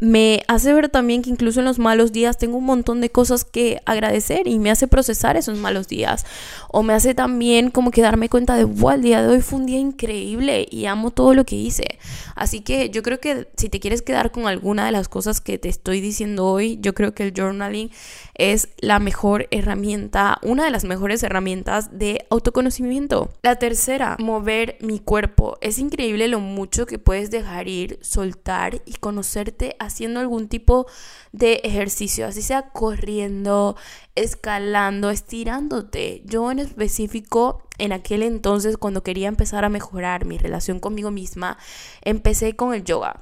me 0.00 0.42
hace 0.48 0.72
ver 0.72 0.88
también 0.88 1.22
que 1.22 1.30
incluso 1.30 1.60
en 1.60 1.66
los 1.66 1.78
malos 1.78 2.12
días 2.12 2.38
tengo 2.38 2.58
un 2.58 2.64
montón 2.64 3.00
de 3.00 3.10
cosas 3.10 3.44
que 3.44 3.80
agradecer 3.84 4.46
y 4.46 4.58
me 4.58 4.70
hace 4.70 4.86
procesar 4.86 5.36
esos 5.36 5.58
malos 5.58 5.88
días. 5.88 6.24
O 6.70 6.82
me 6.82 6.92
hace 6.92 7.14
también 7.14 7.70
como 7.70 7.90
que 7.90 8.02
darme 8.02 8.28
cuenta 8.28 8.56
de, 8.56 8.64
wow, 8.64 8.92
el 8.92 9.02
día 9.02 9.22
de 9.22 9.28
hoy 9.28 9.40
fue 9.40 9.58
un 9.58 9.66
día 9.66 9.78
increíble 9.78 10.66
y 10.70 10.86
amo 10.86 11.10
todo 11.10 11.34
lo 11.34 11.44
que 11.44 11.56
hice. 11.56 11.98
Así 12.34 12.60
que 12.60 12.90
yo 12.90 13.02
creo 13.02 13.18
que 13.18 13.48
si 13.56 13.68
te 13.68 13.80
quieres 13.80 14.02
quedar 14.02 14.30
con 14.30 14.46
alguna 14.46 14.86
de 14.86 14.92
las 14.92 15.08
cosas 15.08 15.40
que 15.40 15.58
te 15.58 15.68
estoy 15.68 16.00
diciendo 16.00 16.46
hoy, 16.46 16.78
yo 16.80 16.94
creo 16.94 17.14
que 17.14 17.24
el 17.24 17.32
journaling 17.36 17.90
es 18.34 18.68
la 18.78 19.00
mejor 19.00 19.48
herramienta, 19.50 20.38
una 20.42 20.64
de 20.64 20.70
las 20.70 20.84
mejores 20.84 21.22
herramientas 21.22 21.98
de 21.98 22.26
autoconocimiento. 22.30 23.30
La 23.42 23.56
tercera, 23.56 24.16
mover 24.20 24.76
mi 24.80 25.00
cuerpo. 25.00 25.58
Es 25.60 25.78
increíble 25.78 26.28
lo 26.28 26.38
mucho 26.38 26.86
que 26.86 26.98
puedes 26.98 27.30
dejar 27.30 27.66
ir, 27.68 27.98
soltar 28.02 28.82
y 28.86 28.94
conocerte 28.94 29.74
haciendo 29.88 30.20
algún 30.20 30.48
tipo 30.48 30.86
de 31.32 31.60
ejercicio, 31.64 32.26
así 32.26 32.40
sea 32.40 32.70
corriendo, 32.70 33.76
escalando, 34.14 35.10
estirándote. 35.10 36.22
Yo 36.24 36.50
en 36.50 36.60
específico, 36.60 37.68
en 37.78 37.92
aquel 37.92 38.22
entonces, 38.22 38.76
cuando 38.78 39.02
quería 39.02 39.28
empezar 39.28 39.64
a 39.64 39.68
mejorar 39.68 40.24
mi 40.24 40.38
relación 40.38 40.80
conmigo 40.80 41.10
misma, 41.10 41.58
empecé 42.02 42.54
con 42.54 42.72
el 42.72 42.84
yoga 42.84 43.20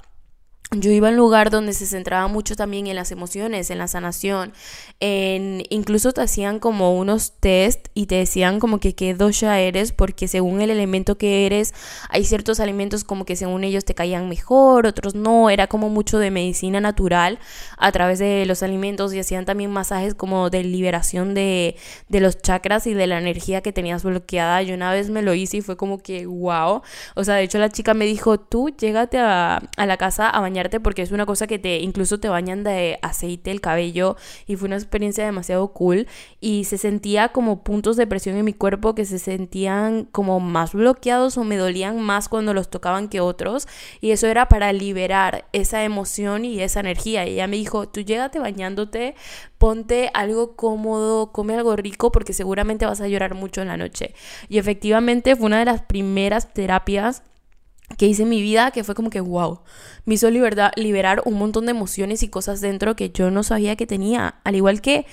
yo 0.71 0.91
iba 0.91 1.07
a 1.07 1.11
un 1.11 1.17
lugar 1.17 1.49
donde 1.49 1.71
se 1.71 1.85
centraba 1.85 2.27
mucho 2.27 2.57
también 2.57 2.87
en 2.87 2.97
las 2.97 3.13
emociones, 3.13 3.69
en 3.69 3.77
la 3.77 3.87
sanación, 3.87 4.51
en 4.99 5.63
incluso 5.69 6.11
te 6.11 6.19
hacían 6.19 6.59
como 6.59 6.97
unos 6.97 7.31
test 7.39 7.87
y 7.93 8.07
te 8.07 8.15
decían 8.15 8.59
como 8.59 8.81
que 8.81 8.93
qué 8.93 9.13
dosha 9.13 9.61
eres 9.61 9.93
porque 9.93 10.27
según 10.27 10.59
el 10.59 10.69
elemento 10.69 11.17
que 11.17 11.45
eres 11.45 11.73
hay 12.09 12.25
ciertos 12.25 12.59
alimentos 12.59 13.05
como 13.05 13.23
que 13.23 13.37
según 13.37 13.63
ellos 13.63 13.85
te 13.85 13.95
caían 13.95 14.27
mejor, 14.27 14.87
otros 14.87 15.15
no, 15.15 15.49
era 15.49 15.67
como 15.67 15.87
mucho 15.89 16.19
de 16.19 16.31
medicina 16.31 16.81
natural 16.81 17.39
a 17.77 17.89
través 17.93 18.19
de 18.19 18.45
los 18.45 18.61
alimentos 18.61 19.13
y 19.13 19.19
hacían 19.19 19.45
también 19.45 19.71
masajes 19.71 20.15
como 20.15 20.49
de 20.49 20.65
liberación 20.65 21.33
de, 21.33 21.77
de 22.09 22.19
los 22.19 22.41
chakras 22.41 22.87
y 22.87 22.93
de 22.93 23.07
la 23.07 23.19
energía 23.19 23.61
que 23.61 23.71
tenías 23.71 24.03
bloqueada. 24.03 24.61
Yo 24.63 24.75
una 24.75 24.91
vez 24.91 25.09
me 25.09 25.21
lo 25.21 25.33
hice 25.33 25.57
y 25.57 25.61
fue 25.61 25.77
como 25.77 25.99
que 25.99 26.25
wow, 26.25 26.81
o 27.15 27.23
sea, 27.23 27.35
de 27.35 27.43
hecho 27.43 27.57
la 27.57 27.69
chica 27.69 27.93
me 27.93 28.03
dijo, 28.03 28.37
tú 28.37 28.69
llégate 28.77 29.17
a, 29.17 29.61
a 29.77 29.85
la 29.85 29.95
casa 29.95 30.29
a 30.29 30.41
bañar 30.41 30.56
porque 30.81 31.01
es 31.01 31.11
una 31.11 31.25
cosa 31.25 31.47
que 31.47 31.59
te 31.59 31.79
incluso 31.79 32.19
te 32.19 32.29
bañan 32.29 32.63
de 32.63 32.99
aceite 33.01 33.51
el 33.51 33.61
cabello 33.61 34.15
y 34.47 34.55
fue 34.55 34.67
una 34.67 34.75
experiencia 34.75 35.23
demasiado 35.25 35.67
cool 35.69 36.07
y 36.41 36.65
se 36.65 36.77
sentía 36.77 37.29
como 37.29 37.63
puntos 37.63 37.95
de 37.95 38.07
presión 38.07 38.35
en 38.35 38.45
mi 38.45 38.53
cuerpo 38.53 38.95
que 38.95 39.05
se 39.05 39.19
sentían 39.19 40.05
como 40.05 40.39
más 40.39 40.73
bloqueados 40.73 41.37
o 41.37 41.43
me 41.43 41.57
dolían 41.57 42.01
más 42.01 42.29
cuando 42.29 42.53
los 42.53 42.69
tocaban 42.69 43.07
que 43.09 43.21
otros 43.21 43.67
y 44.01 44.11
eso 44.11 44.27
era 44.27 44.47
para 44.47 44.73
liberar 44.73 45.45
esa 45.53 45.83
emoción 45.83 46.45
y 46.45 46.59
esa 46.61 46.79
energía. 46.79 47.25
Y 47.25 47.33
ella 47.33 47.47
me 47.47 47.57
dijo, 47.57 47.87
tú 47.87 48.01
llégate 48.01 48.39
bañándote, 48.39 49.15
ponte 49.57 50.09
algo 50.13 50.55
cómodo, 50.55 51.31
come 51.31 51.55
algo 51.55 51.75
rico 51.75 52.11
porque 52.11 52.33
seguramente 52.33 52.85
vas 52.85 53.01
a 53.01 53.07
llorar 53.07 53.35
mucho 53.35 53.61
en 53.61 53.67
la 53.67 53.77
noche 53.77 54.13
y 54.49 54.57
efectivamente 54.57 55.35
fue 55.35 55.47
una 55.47 55.59
de 55.59 55.65
las 55.65 55.81
primeras 55.81 56.53
terapias 56.53 57.23
que 57.97 58.05
hice 58.07 58.23
en 58.23 58.29
mi 58.29 58.41
vida 58.41 58.71
que 58.71 58.83
fue 58.83 58.95
como 58.95 59.09
que 59.09 59.21
wow, 59.21 59.61
me 60.05 60.15
hizo 60.15 60.29
liberar 60.29 61.21
un 61.25 61.35
montón 61.35 61.65
de 61.65 61.71
emociones 61.71 62.21
y 62.23 62.27
cosas 62.27 62.59
dentro 62.61 62.95
que 62.95 63.11
yo 63.11 63.31
no 63.31 63.43
sabía 63.43 63.75
que 63.75 63.87
tenía, 63.87 64.35
al 64.43 64.55
igual 64.55 64.81
que 64.81 65.05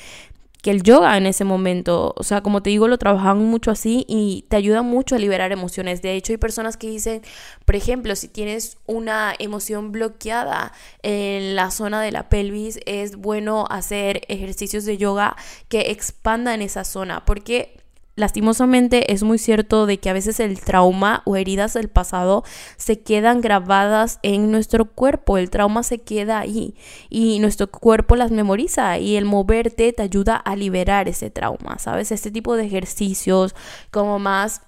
que 0.65 0.71
el 0.71 0.83
yoga 0.83 1.19
en 1.19 1.27
ese 1.27 1.45
momento, 1.45 2.15
o 2.17 2.23
sea, 2.23 2.41
como 2.41 2.63
te 2.63 2.71
digo, 2.71 2.89
lo 2.89 2.97
trabajan 2.97 3.37
mucho 3.39 3.71
así 3.71 4.07
y 4.09 4.47
te 4.49 4.57
ayuda 4.57 4.81
mucho 4.81 5.15
a 5.15 5.19
liberar 5.19 5.53
emociones. 5.53 6.01
De 6.01 6.15
hecho, 6.15 6.33
hay 6.33 6.39
personas 6.39 6.79
que 6.79 6.89
dicen, 6.89 7.21
por 7.67 7.77
ejemplo, 7.77 8.17
si 8.17 8.29
tienes 8.29 8.79
una 8.87 9.35
emoción 9.39 9.93
bloqueada 9.93 10.73
en 11.03 11.55
la 11.55 11.71
zona 11.71 12.01
de 12.01 12.13
la 12.13 12.31
pelvis, 12.31 12.81
es 12.87 13.17
bueno 13.17 13.67
hacer 13.69 14.23
ejercicios 14.29 14.87
de 14.87 14.97
yoga 14.97 15.37
que 15.69 15.91
expandan 15.91 16.63
esa 16.63 16.85
zona, 16.85 17.27
porque 17.27 17.84
lastimosamente 18.17 19.13
es 19.13 19.23
muy 19.23 19.39
cierto 19.39 19.87
de 19.87 19.99
que 19.99 20.11
a 20.11 20.13
veces 20.13 20.41
el 20.41 20.61
trauma 20.61 21.23
o 21.25 21.37
heridas 21.37 21.75
del 21.75 21.89
pasado 21.89 22.45
se 22.77 23.01
quedan 23.01 23.41
grabadas 23.41 24.19
en 24.23 24.51
nuestro 24.51 24.85
cuerpo, 24.87 25.39
el 25.39 25.51
trauma 25.51 25.83
se 25.83 25.99
queda 25.99 26.41
ahí 26.41 26.75
y 27.11 27.39
nuestro 27.41 27.71
cuerpo 27.71 28.17
las 28.17 28.31
memoriza 28.31 28.99
y 28.99 29.17
el 29.17 29.25
moverte 29.25 29.93
te 29.93 30.03
ayuda 30.03 30.37
a 30.37 30.57
liberar 30.57 31.09
ese 31.09 31.31
trauma, 31.31 31.79
¿sabes? 31.79 32.13
Este 32.13 32.31
tipo 32.31 32.57
de 32.57 32.67
ejercicios 32.67 33.55
como 33.91 34.19
más 34.19 34.63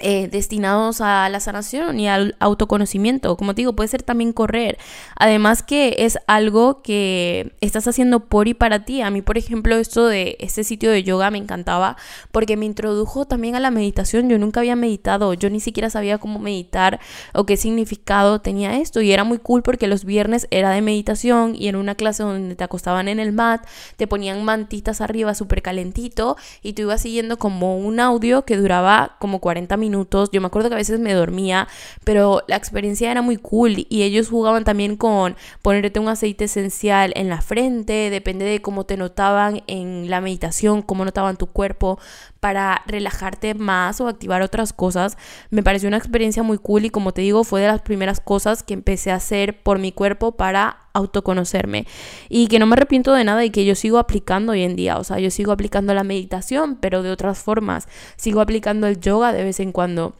eh, 0.00 0.26
destinados 0.26 1.00
a 1.00 1.28
la 1.28 1.38
sanación 1.38 2.00
y 2.00 2.08
al 2.08 2.34
autoconocimiento. 2.40 3.36
Como 3.36 3.54
te 3.54 3.62
digo, 3.62 3.76
puede 3.76 3.86
ser 3.86 4.02
también 4.02 4.32
correr. 4.32 4.76
Además 5.16 5.62
que 5.62 5.94
es 5.98 6.18
algo 6.26 6.82
que 6.82 7.52
estás 7.60 7.86
haciendo 7.86 8.18
por 8.26 8.48
y 8.48 8.54
para 8.54 8.84
ti. 8.84 9.02
A 9.02 9.10
mí, 9.10 9.22
por 9.22 9.38
ejemplo, 9.38 9.76
esto 9.76 10.08
de 10.08 10.36
este 10.40 10.64
sitio 10.64 10.90
de 10.90 11.04
yoga 11.04 11.30
me 11.30 11.38
encantaba 11.38 11.96
porque 12.32 12.56
me 12.56 12.66
introdujo 12.66 13.24
también 13.24 13.54
a 13.54 13.60
la 13.60 13.70
meditación. 13.70 14.28
Yo 14.28 14.36
nunca 14.36 14.58
había 14.58 14.74
meditado, 14.74 15.32
yo 15.32 15.48
ni 15.48 15.60
siquiera 15.60 15.90
sabía 15.90 16.18
cómo 16.18 16.40
meditar 16.40 16.98
o 17.32 17.46
qué 17.46 17.56
significado 17.56 18.40
tenía 18.40 18.78
esto. 18.78 19.00
Y 19.00 19.12
era 19.12 19.22
muy 19.22 19.38
cool 19.38 19.62
porque 19.62 19.86
los 19.86 20.04
viernes 20.04 20.48
era 20.50 20.70
de 20.70 20.82
meditación 20.82 21.54
y 21.54 21.68
en 21.68 21.76
una 21.76 21.94
clase 21.94 22.24
donde 22.24 22.56
te 22.56 22.64
acostaban 22.64 23.06
en 23.06 23.20
el 23.20 23.30
mat, 23.30 23.64
te 23.96 24.08
ponían 24.08 24.44
mantitas 24.44 25.00
arriba 25.00 25.34
súper 25.34 25.62
calentito 25.62 26.36
y 26.62 26.72
tú 26.72 26.82
ibas 26.82 27.02
siguiendo 27.02 27.38
como 27.38 27.78
un 27.78 28.00
audio 28.00 28.44
que 28.44 28.56
duraba 28.56 29.14
como 29.20 29.38
40 29.38 29.76
minutos 29.76 29.83
minutos. 29.84 30.30
Yo 30.32 30.40
me 30.40 30.46
acuerdo 30.46 30.68
que 30.68 30.74
a 30.74 30.78
veces 30.78 30.98
me 30.98 31.12
dormía, 31.12 31.68
pero 32.04 32.42
la 32.48 32.56
experiencia 32.56 33.10
era 33.10 33.22
muy 33.22 33.36
cool 33.36 33.86
y 33.88 34.02
ellos 34.02 34.28
jugaban 34.28 34.64
también 34.64 34.96
con 34.96 35.36
ponerte 35.62 36.00
un 36.00 36.08
aceite 36.08 36.44
esencial 36.44 37.12
en 37.16 37.28
la 37.28 37.40
frente, 37.40 38.10
depende 38.10 38.44
de 38.44 38.62
cómo 38.62 38.84
te 38.84 38.96
notaban 38.96 39.62
en 39.66 40.08
la 40.08 40.20
meditación, 40.20 40.82
cómo 40.82 41.04
notaban 41.04 41.36
tu 41.36 41.46
cuerpo 41.46 41.98
para 42.40 42.82
relajarte 42.86 43.54
más 43.54 44.00
o 44.00 44.08
activar 44.08 44.42
otras 44.42 44.72
cosas. 44.72 45.16
Me 45.50 45.62
pareció 45.62 45.88
una 45.88 45.98
experiencia 45.98 46.42
muy 46.42 46.58
cool 46.58 46.84
y 46.86 46.90
como 46.90 47.12
te 47.12 47.22
digo, 47.22 47.44
fue 47.44 47.60
de 47.60 47.68
las 47.68 47.82
primeras 47.82 48.20
cosas 48.20 48.62
que 48.62 48.74
empecé 48.74 49.10
a 49.10 49.16
hacer 49.16 49.62
por 49.62 49.78
mi 49.78 49.92
cuerpo 49.92 50.32
para 50.32 50.84
autoconocerme 50.94 51.86
y 52.28 52.46
que 52.46 52.60
no 52.60 52.66
me 52.66 52.74
arrepiento 52.74 53.12
de 53.12 53.24
nada 53.24 53.44
y 53.44 53.50
que 53.50 53.64
yo 53.64 53.74
sigo 53.74 53.98
aplicando 53.98 54.52
hoy 54.52 54.62
en 54.62 54.76
día, 54.76 54.96
o 54.96 55.04
sea, 55.04 55.18
yo 55.18 55.30
sigo 55.30 55.50
aplicando 55.50 55.92
la 55.92 56.04
meditación, 56.04 56.76
pero 56.76 57.02
de 57.02 57.10
otras 57.10 57.38
formas, 57.38 57.88
sigo 58.16 58.40
aplicando 58.40 58.86
el 58.86 59.00
yoga 59.00 59.32
de 59.32 59.42
vez 59.42 59.58
en 59.58 59.72
cuando 59.74 60.14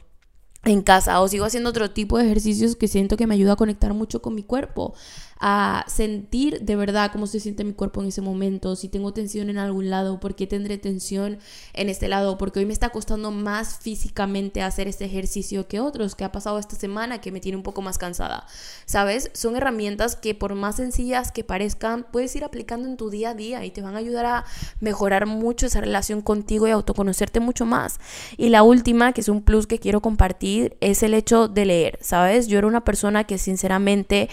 en 0.65 0.83
casa 0.83 1.21
o 1.21 1.29
sigo 1.29 1.45
haciendo 1.45 1.71
otro 1.71 1.93
tipo 1.93 2.19
de 2.19 2.25
ejercicios 2.25 2.75
que 2.75 2.89
siento 2.89 3.17
que 3.17 3.29
me 3.29 3.35
ayuda 3.35 3.53
a 3.53 3.57
conectar 3.57 3.95
mucho 3.95 4.21
con 4.21 4.35
mi 4.35 4.43
cuerpo 4.43 4.95
a 5.41 5.85
sentir 5.89 6.61
de 6.61 6.77
verdad 6.77 7.11
cómo 7.13 7.27
se 7.27 7.41
siente 7.41 7.65
mi 7.65 7.73
cuerpo 7.73 8.03
en 8.03 8.09
ese 8.09 8.21
momento, 8.21 8.77
si 8.77 8.89
tengo 8.89 9.13
tensión 9.13 9.51
en 9.51 9.59
algún 9.59 9.91
lado, 9.91 10.21
por 10.21 10.35
qué 10.35 10.47
tendré 10.47 10.79
tensión 10.79 11.39
en 11.73 11.89
este 11.89 12.09
lado, 12.09 12.39
porque 12.39 12.61
hoy 12.61 12.67
me 12.67 12.73
está 12.73 12.91
costando 12.91 13.31
más 13.31 13.79
físicamente 13.79 14.63
hacer 14.63 14.89
este 14.89 15.05
ejercicio 15.05 15.69
que 15.69 15.81
otros, 15.81 16.15
que 16.15 16.25
ha 16.25 16.33
pasado 16.33 16.59
esta 16.59 16.77
semana 16.77 17.21
que 17.21 17.33
me 17.33 17.41
tiene 17.41 17.57
un 17.57 17.63
poco 17.63 17.83
más 17.83 17.99
cansada. 17.99 18.47
¿Sabes? 18.87 19.31
Son 19.35 19.57
herramientas 19.57 20.17
que 20.17 20.35
por 20.35 20.55
más 20.55 20.77
sencillas 20.77 21.33
que 21.33 21.45
parezcan, 21.45 22.07
puedes 22.11 22.35
ir 22.37 22.45
aplicando 22.45 22.89
en 22.89 22.97
tu 22.97 23.11
día 23.11 23.31
a 23.31 23.35
día 23.35 23.65
y 23.65 23.71
te 23.71 23.83
van 23.83 23.95
a 23.95 23.99
ayudar 23.99 24.27
a 24.27 24.45
mejorar 24.81 25.27
mucho 25.27 25.67
esa 25.67 25.81
relación 25.81 26.23
contigo 26.23 26.67
y 26.69 26.71
autoconocerte 26.71 27.41
mucho 27.41 27.67
más. 27.67 27.99
Y 28.37 28.49
la 28.49 28.63
última, 28.63 29.13
que 29.13 29.21
es 29.21 29.29
un 29.29 29.43
plus 29.43 29.67
que 29.67 29.79
quiero 29.79 30.01
compartir, 30.01 30.77
es 30.81 31.03
el 31.03 31.15
hecho 31.15 31.49
de 31.49 31.67
leer, 31.67 31.99
¿sabes? 32.01 32.47
Yo 32.47 32.59
era 32.59 32.67
una 32.67 32.85
persona 32.85 33.25
que 33.25 33.39
sinceramente 33.39 34.29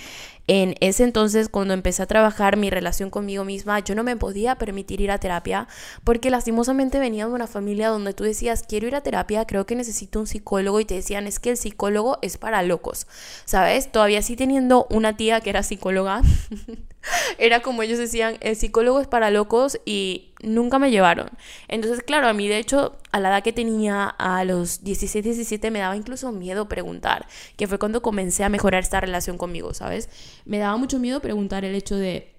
en 0.47 0.75
ese 0.81 1.03
entonces, 1.03 1.49
cuando 1.49 1.73
empecé 1.73 2.03
a 2.03 2.07
trabajar 2.07 2.57
mi 2.57 2.69
relación 2.69 3.09
conmigo 3.09 3.43
misma, 3.45 3.79
yo 3.79 3.95
no 3.95 4.03
me 4.03 4.17
podía 4.17 4.55
permitir 4.55 5.01
ir 5.01 5.11
a 5.11 5.17
terapia 5.17 5.67
porque 6.03 6.29
lastimosamente 6.29 6.99
venía 6.99 7.27
de 7.27 7.31
una 7.31 7.47
familia 7.47 7.89
donde 7.89 8.13
tú 8.13 8.23
decías, 8.23 8.63
quiero 8.67 8.87
ir 8.87 8.95
a 8.95 9.01
terapia, 9.01 9.45
creo 9.45 9.65
que 9.65 9.75
necesito 9.75 10.19
un 10.19 10.27
psicólogo 10.27 10.79
y 10.79 10.85
te 10.85 10.95
decían, 10.95 11.27
es 11.27 11.39
que 11.39 11.51
el 11.51 11.57
psicólogo 11.57 12.17
es 12.21 12.37
para 12.37 12.63
locos, 12.63 13.07
¿sabes? 13.45 13.91
Todavía 13.91 14.21
sí 14.21 14.35
teniendo 14.35 14.87
una 14.89 15.15
tía 15.15 15.41
que 15.41 15.51
era 15.51 15.63
psicóloga, 15.63 16.21
era 17.37 17.61
como 17.61 17.83
ellos 17.83 17.99
decían, 17.99 18.37
el 18.41 18.55
psicólogo 18.55 18.99
es 18.99 19.07
para 19.07 19.31
locos 19.31 19.79
y 19.85 20.31
nunca 20.41 20.79
me 20.79 20.91
llevaron. 20.91 21.29
Entonces, 21.67 22.03
claro, 22.03 22.27
a 22.27 22.33
mí 22.33 22.47
de 22.47 22.57
hecho, 22.57 22.97
a 23.11 23.19
la 23.19 23.29
edad 23.29 23.43
que 23.43 23.53
tenía, 23.53 24.05
a 24.05 24.43
los 24.43 24.83
16, 24.83 25.23
17, 25.23 25.71
me 25.71 25.79
daba 25.79 25.95
incluso 25.95 26.31
miedo 26.31 26.67
preguntar, 26.67 27.27
que 27.57 27.67
fue 27.67 27.79
cuando 27.79 28.01
comencé 28.01 28.43
a 28.43 28.49
mejorar 28.49 28.83
esta 28.83 29.01
relación 29.01 29.37
conmigo, 29.37 29.73
¿sabes? 29.73 30.09
Me 30.45 30.57
daba 30.57 30.77
mucho 30.77 30.99
miedo 30.99 31.19
preguntar 31.19 31.65
el 31.65 31.75
hecho 31.75 31.95
de 31.95 32.30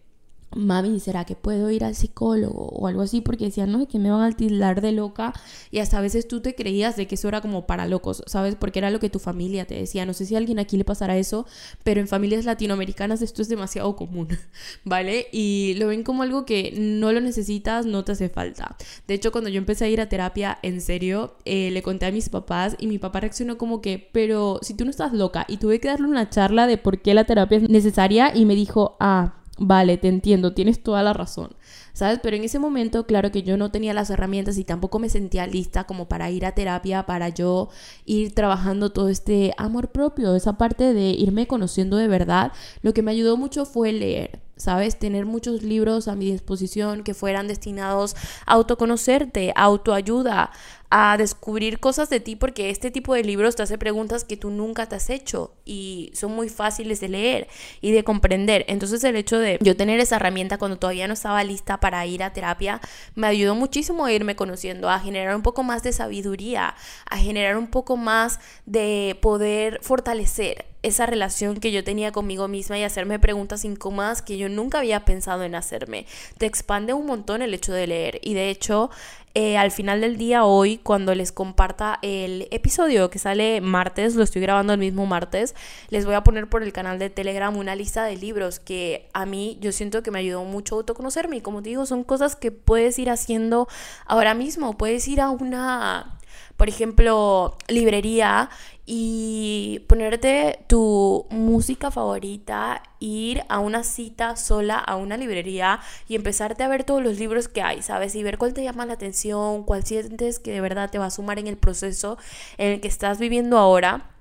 mami, 0.55 1.01
¿será 1.01 1.25
que 1.25 1.37
puedo 1.37 1.71
ir 1.71 1.85
al 1.85 1.95
psicólogo 1.95 2.67
o 2.69 2.87
algo 2.87 3.03
así? 3.03 3.21
Porque 3.21 3.45
decían, 3.47 3.73
no, 3.73 3.87
que 3.87 3.99
me 3.99 4.11
van 4.11 4.33
a 4.33 4.37
tildar 4.37 4.81
de 4.81 4.93
loca 4.93 5.33
y 5.71 5.79
hasta 5.79 5.99
a 5.99 6.01
veces 6.01 6.29
tú 6.29 6.41
te 6.41 6.55
creías 6.55 6.97
de 6.97 7.07
que 7.07 7.15
eso 7.17 7.29
era 7.29 7.41
como 7.41 7.67
para 7.67 7.87
locos, 7.87 8.23
¿sabes? 8.27 8.55
Porque 8.57 8.79
era 8.79 8.91
lo 8.91 9.01
que 9.01 9.11
tu 9.11 9.19
familia 9.19 9.67
te 9.67 9.75
decía. 9.75 10.07
No 10.07 10.13
sé 10.13 10.27
si 10.27 10.35
a 10.35 10.39
alguien 10.39 10.59
aquí 10.59 10.77
le 10.77 10.85
pasará 10.85 11.17
eso, 11.17 11.47
pero 11.85 12.01
en 12.01 12.09
familias 12.09 12.45
latinoamericanas 12.45 13.23
esto 13.23 13.43
es 13.43 13.49
demasiado 13.49 13.97
común, 13.97 14.29
¿vale? 14.85 15.27
Y 15.33 15.75
lo 15.79 15.89
ven 15.89 16.03
como 16.03 16.23
algo 16.23 16.45
que 16.45 16.75
no 16.77 17.13
lo 17.13 17.21
necesitas, 17.21 17.87
no 17.87 18.05
te 18.05 18.13
hace 18.13 18.29
falta. 18.29 18.77
De 19.07 19.15
hecho, 19.15 19.33
cuando 19.33 19.51
yo 19.51 19.59
empecé 19.59 19.85
a 19.85 19.89
ir 19.89 20.01
a 20.01 20.09
terapia, 20.09 20.59
en 20.63 20.81
serio, 20.81 21.37
eh, 21.45 21.71
le 21.71 21.83
conté 21.83 22.07
a 22.07 22.13
mis 22.13 22.29
papás 22.29 22.77
y 22.79 22.87
mi 22.87 22.99
papá 22.99 23.21
reaccionó 23.21 23.59
como 23.59 23.81
que, 23.81 24.09
pero 24.13 24.59
si 24.63 24.75
tú 24.75 24.85
no 24.85 24.91
estás 24.91 25.13
loca, 25.13 25.47
y 25.49 25.57
tuve 25.59 25.81
que 25.81 25.89
darle 25.89 26.07
una 26.07 26.31
charla 26.31 26.67
de 26.67 26.79
por 26.79 27.01
qué 27.01 27.15
la 27.15 27.25
terapia 27.25 27.59
es 27.59 27.69
necesaria 27.69 28.35
y 28.35 28.45
me 28.45 28.55
dijo, 28.55 28.97
ah, 29.01 29.35
vale, 29.59 29.99
te 29.99 30.09
entiendo, 30.09 30.55
tienes 30.55 30.83
toda 30.83 31.03
la 31.03 31.13
razón, 31.13 31.55
¿sabes? 31.93 32.21
Pero 32.23 32.37
en 32.37 32.45
ese 32.45 32.59
momento, 32.59 33.07
claro 33.07 33.31
que 33.31 33.43
yo 33.43 33.57
no 33.57 33.71
tenía 33.71 33.95
las 33.95 34.11
herramientas 34.11 34.59
y 34.59 34.65
tampoco 34.65 34.99
me 34.99 35.09
sentía 35.09 35.47
lista 35.47 35.85
como 35.85 36.09
para 36.09 36.31
ir 36.31 36.47
a 36.47 36.53
terapia, 36.53 37.05
para 37.07 37.29
yo 37.29 37.69
ir 38.05 38.35
trabajando 38.35 38.91
todo 38.91 39.09
este 39.09 39.53
amor 39.57 39.89
propio, 39.89 40.35
esa 40.35 40.59
parte 40.59 40.95
de 40.95 41.11
irme 41.11 41.47
conociendo 41.47 41.97
de 41.97 42.09
verdad. 42.09 42.53
Lo 42.83 42.95
que 42.95 43.03
me 43.03 43.11
ayudó 43.11 43.37
mucho 43.37 43.67
fue 43.67 43.93
leer. 43.93 44.41
¿sabes? 44.63 44.97
Tener 44.99 45.27
muchos 45.27 45.63
libros 45.63 46.07
a 46.07 46.15
mi 46.15 46.31
disposición 46.31 47.03
que 47.03 47.15
fueran 47.15 47.49
destinados 47.49 48.15
a 48.47 48.53
autoconocerte, 48.53 49.53
autoayuda, 49.57 50.53
a 50.95 51.17
descubrir 51.17 51.81
cosas 51.81 52.11
de 52.11 52.21
ti 52.21 52.37
porque 52.37 52.69
este 52.69 52.91
tipo 52.91 53.15
de 53.15 53.25
libros 53.25 53.57
te 53.57 53.63
hace 53.63 53.79
preguntas 53.79 54.25
que 54.25 54.37
tú 54.37 54.51
nunca 54.51 54.91
te 54.91 54.97
has 54.97 55.09
hecho 55.09 55.55
y 55.65 56.13
son 56.13 56.33
muy 56.33 56.51
fáciles 56.51 57.01
de 57.01 57.09
leer 57.09 57.49
y 57.81 57.93
de 57.93 58.05
comprender. 58.05 58.67
Entonces 58.69 59.03
el 59.03 59.17
hecho 59.17 59.39
de 59.39 59.57
yo 59.63 59.75
tener 59.75 60.01
esa 60.01 60.17
herramienta 60.17 60.59
cuando 60.59 60.77
todavía 60.77 61.09
no 61.09 61.15
estaba 61.15 61.43
lista 61.45 61.81
para 61.81 62.05
ir 62.05 62.23
a 62.23 62.35
terapia 62.35 62.79
me 63.15 63.27
ayudó 63.27 63.55
muchísimo 63.55 64.05
a 64.05 64.13
irme 64.13 64.37
conociendo, 64.37 64.91
a 64.91 65.01
generar 65.01 65.35
un 65.35 65.41
poco 65.41 65.63
más 65.63 65.83
de 65.83 65.95
sabiduría, 65.95 66.75
a 67.09 67.17
generar 67.17 67.57
un 67.57 67.69
poco 67.69 67.97
más 67.97 68.39
de 68.67 69.17
poder 69.23 69.79
fortalecer 69.81 70.67
esa 70.83 71.07
relación 71.07 71.61
que 71.61 71.73
yo 71.73 71.85
tenía 71.85 72.13
conmigo 72.13 72.49
misma 72.49 72.79
y 72.79 72.83
hacerme 72.83 73.19
preguntas 73.19 73.65
incómodas 73.65 74.21
que 74.21 74.37
yo 74.37 74.49
nunca 74.49 74.79
había 74.79 75.05
pensado 75.05 75.45
en 75.45 75.55
hacerme. 75.55 76.07
Te 76.39 76.47
expande 76.47 76.93
un 76.93 77.07
montón 77.07 77.41
el 77.41 77.55
hecho 77.55 77.73
de 77.73 77.87
leer 77.87 78.21
y 78.23 78.35
de 78.35 78.51
hecho 78.51 78.91
eh, 79.35 79.57
al 79.57 79.71
final 79.71 80.03
del 80.03 80.19
día 80.19 80.45
hoy, 80.45 80.79
cuando 80.79 81.15
les 81.15 81.33
comparta 81.33 81.99
el 82.03 82.49
episodio 82.51 83.09
que 83.09 83.19
sale 83.19 83.61
martes, 83.63 84.15
lo 84.15 84.23
estoy 84.23 84.43
grabando 84.43 84.75
el 84.75 84.79
mismo 84.79 85.07
martes, 85.07 85.55
les 85.89 86.05
voy 86.05 86.15
a 86.15 86.23
poner 86.23 86.49
por 86.49 86.63
el 86.63 86.73
canal 86.73 86.99
de 86.99 87.09
Telegram 87.09 87.57
una 87.57 87.75
lista 87.75 88.05
de 88.05 88.17
libros 88.17 88.61
que 88.61 89.09
a 89.15 89.25
mí 89.25 89.57
yo 89.61 89.73
siento 89.73 90.03
que 90.03 90.11
me 90.11 90.19
ayudó 90.19 90.45
mucho 90.45 90.75
a 90.75 90.79
autoconocerme. 90.79 91.37
Y 91.37 91.41
como 91.41 91.63
te 91.63 91.71
digo, 91.71 91.87
son 91.87 92.05
cosas 92.05 92.37
que 92.37 92.51
puedes 92.51 92.99
ir 92.99 93.09
haciendo 93.09 93.69
ahora 94.07 94.35
mismo, 94.35 94.77
puedes 94.77 95.09
ir 95.09 95.21
a 95.21 95.31
una 95.31 96.19
por 96.63 96.69
ejemplo, 96.69 97.59
librería 97.67 98.49
y 98.87 99.81
ponerte 99.89 100.61
tu 100.69 101.27
música 101.29 101.91
favorita, 101.91 102.85
ir 103.01 103.43
a 103.49 103.59
una 103.59 103.83
cita 103.83 104.37
sola 104.37 104.79
a 104.79 104.95
una 104.95 105.17
librería 105.17 105.81
y 106.07 106.15
empezarte 106.15 106.63
a 106.63 106.69
ver 106.69 106.85
todos 106.85 107.03
los 107.03 107.19
libros 107.19 107.49
que 107.49 107.63
hay, 107.63 107.83
¿sabes? 107.83 108.15
Y 108.15 108.23
ver 108.23 108.39
cuál 108.39 108.55
te 108.55 108.63
llama 108.63 108.87
la 108.87 108.93
atención, 108.93 109.65
cuál 109.65 109.85
sientes 109.85 110.39
que 110.39 110.53
de 110.53 110.61
verdad 110.61 110.89
te 110.89 111.01
va 111.01 111.07
a 111.07 111.11
sumar 111.11 111.41
en 111.41 111.49
el 111.49 111.57
proceso 111.57 112.17
en 112.59 112.75
el 112.75 112.81
que 112.81 112.87
estás 112.87 113.19
viviendo 113.19 113.59
ahora. 113.59 114.13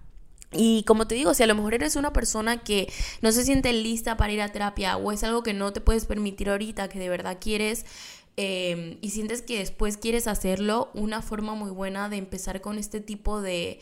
Y 0.51 0.83
como 0.87 1.05
te 1.05 1.13
digo, 1.13 1.35
si 1.35 1.43
a 1.43 1.47
lo 1.47 1.53
mejor 1.53 1.75
eres 1.75 1.95
una 1.95 2.11
persona 2.11 2.63
que 2.63 2.91
no 3.21 3.31
se 3.31 3.45
siente 3.45 3.71
lista 3.71 4.17
para 4.17 4.33
ir 4.33 4.41
a 4.41 4.49
terapia 4.49 4.97
o 4.97 5.11
es 5.11 5.23
algo 5.23 5.43
que 5.43 5.53
no 5.53 5.73
te 5.73 5.79
puedes 5.79 6.05
permitir 6.05 6.49
ahorita, 6.49 6.89
que 6.89 6.97
de 6.97 7.07
verdad 7.07 7.37
quieres 7.39 7.85
Em, 8.37 8.97
y 9.01 9.09
sientes 9.09 9.41
que 9.41 9.59
después 9.59 9.97
quieres 9.97 10.25
hacerlo, 10.25 10.89
una 10.93 11.21
forma 11.21 11.53
muy 11.53 11.69
buena 11.69 12.07
de 12.07 12.15
empezar 12.17 12.61
con 12.61 12.77
este 12.77 13.01
tipo 13.01 13.41
de 13.41 13.79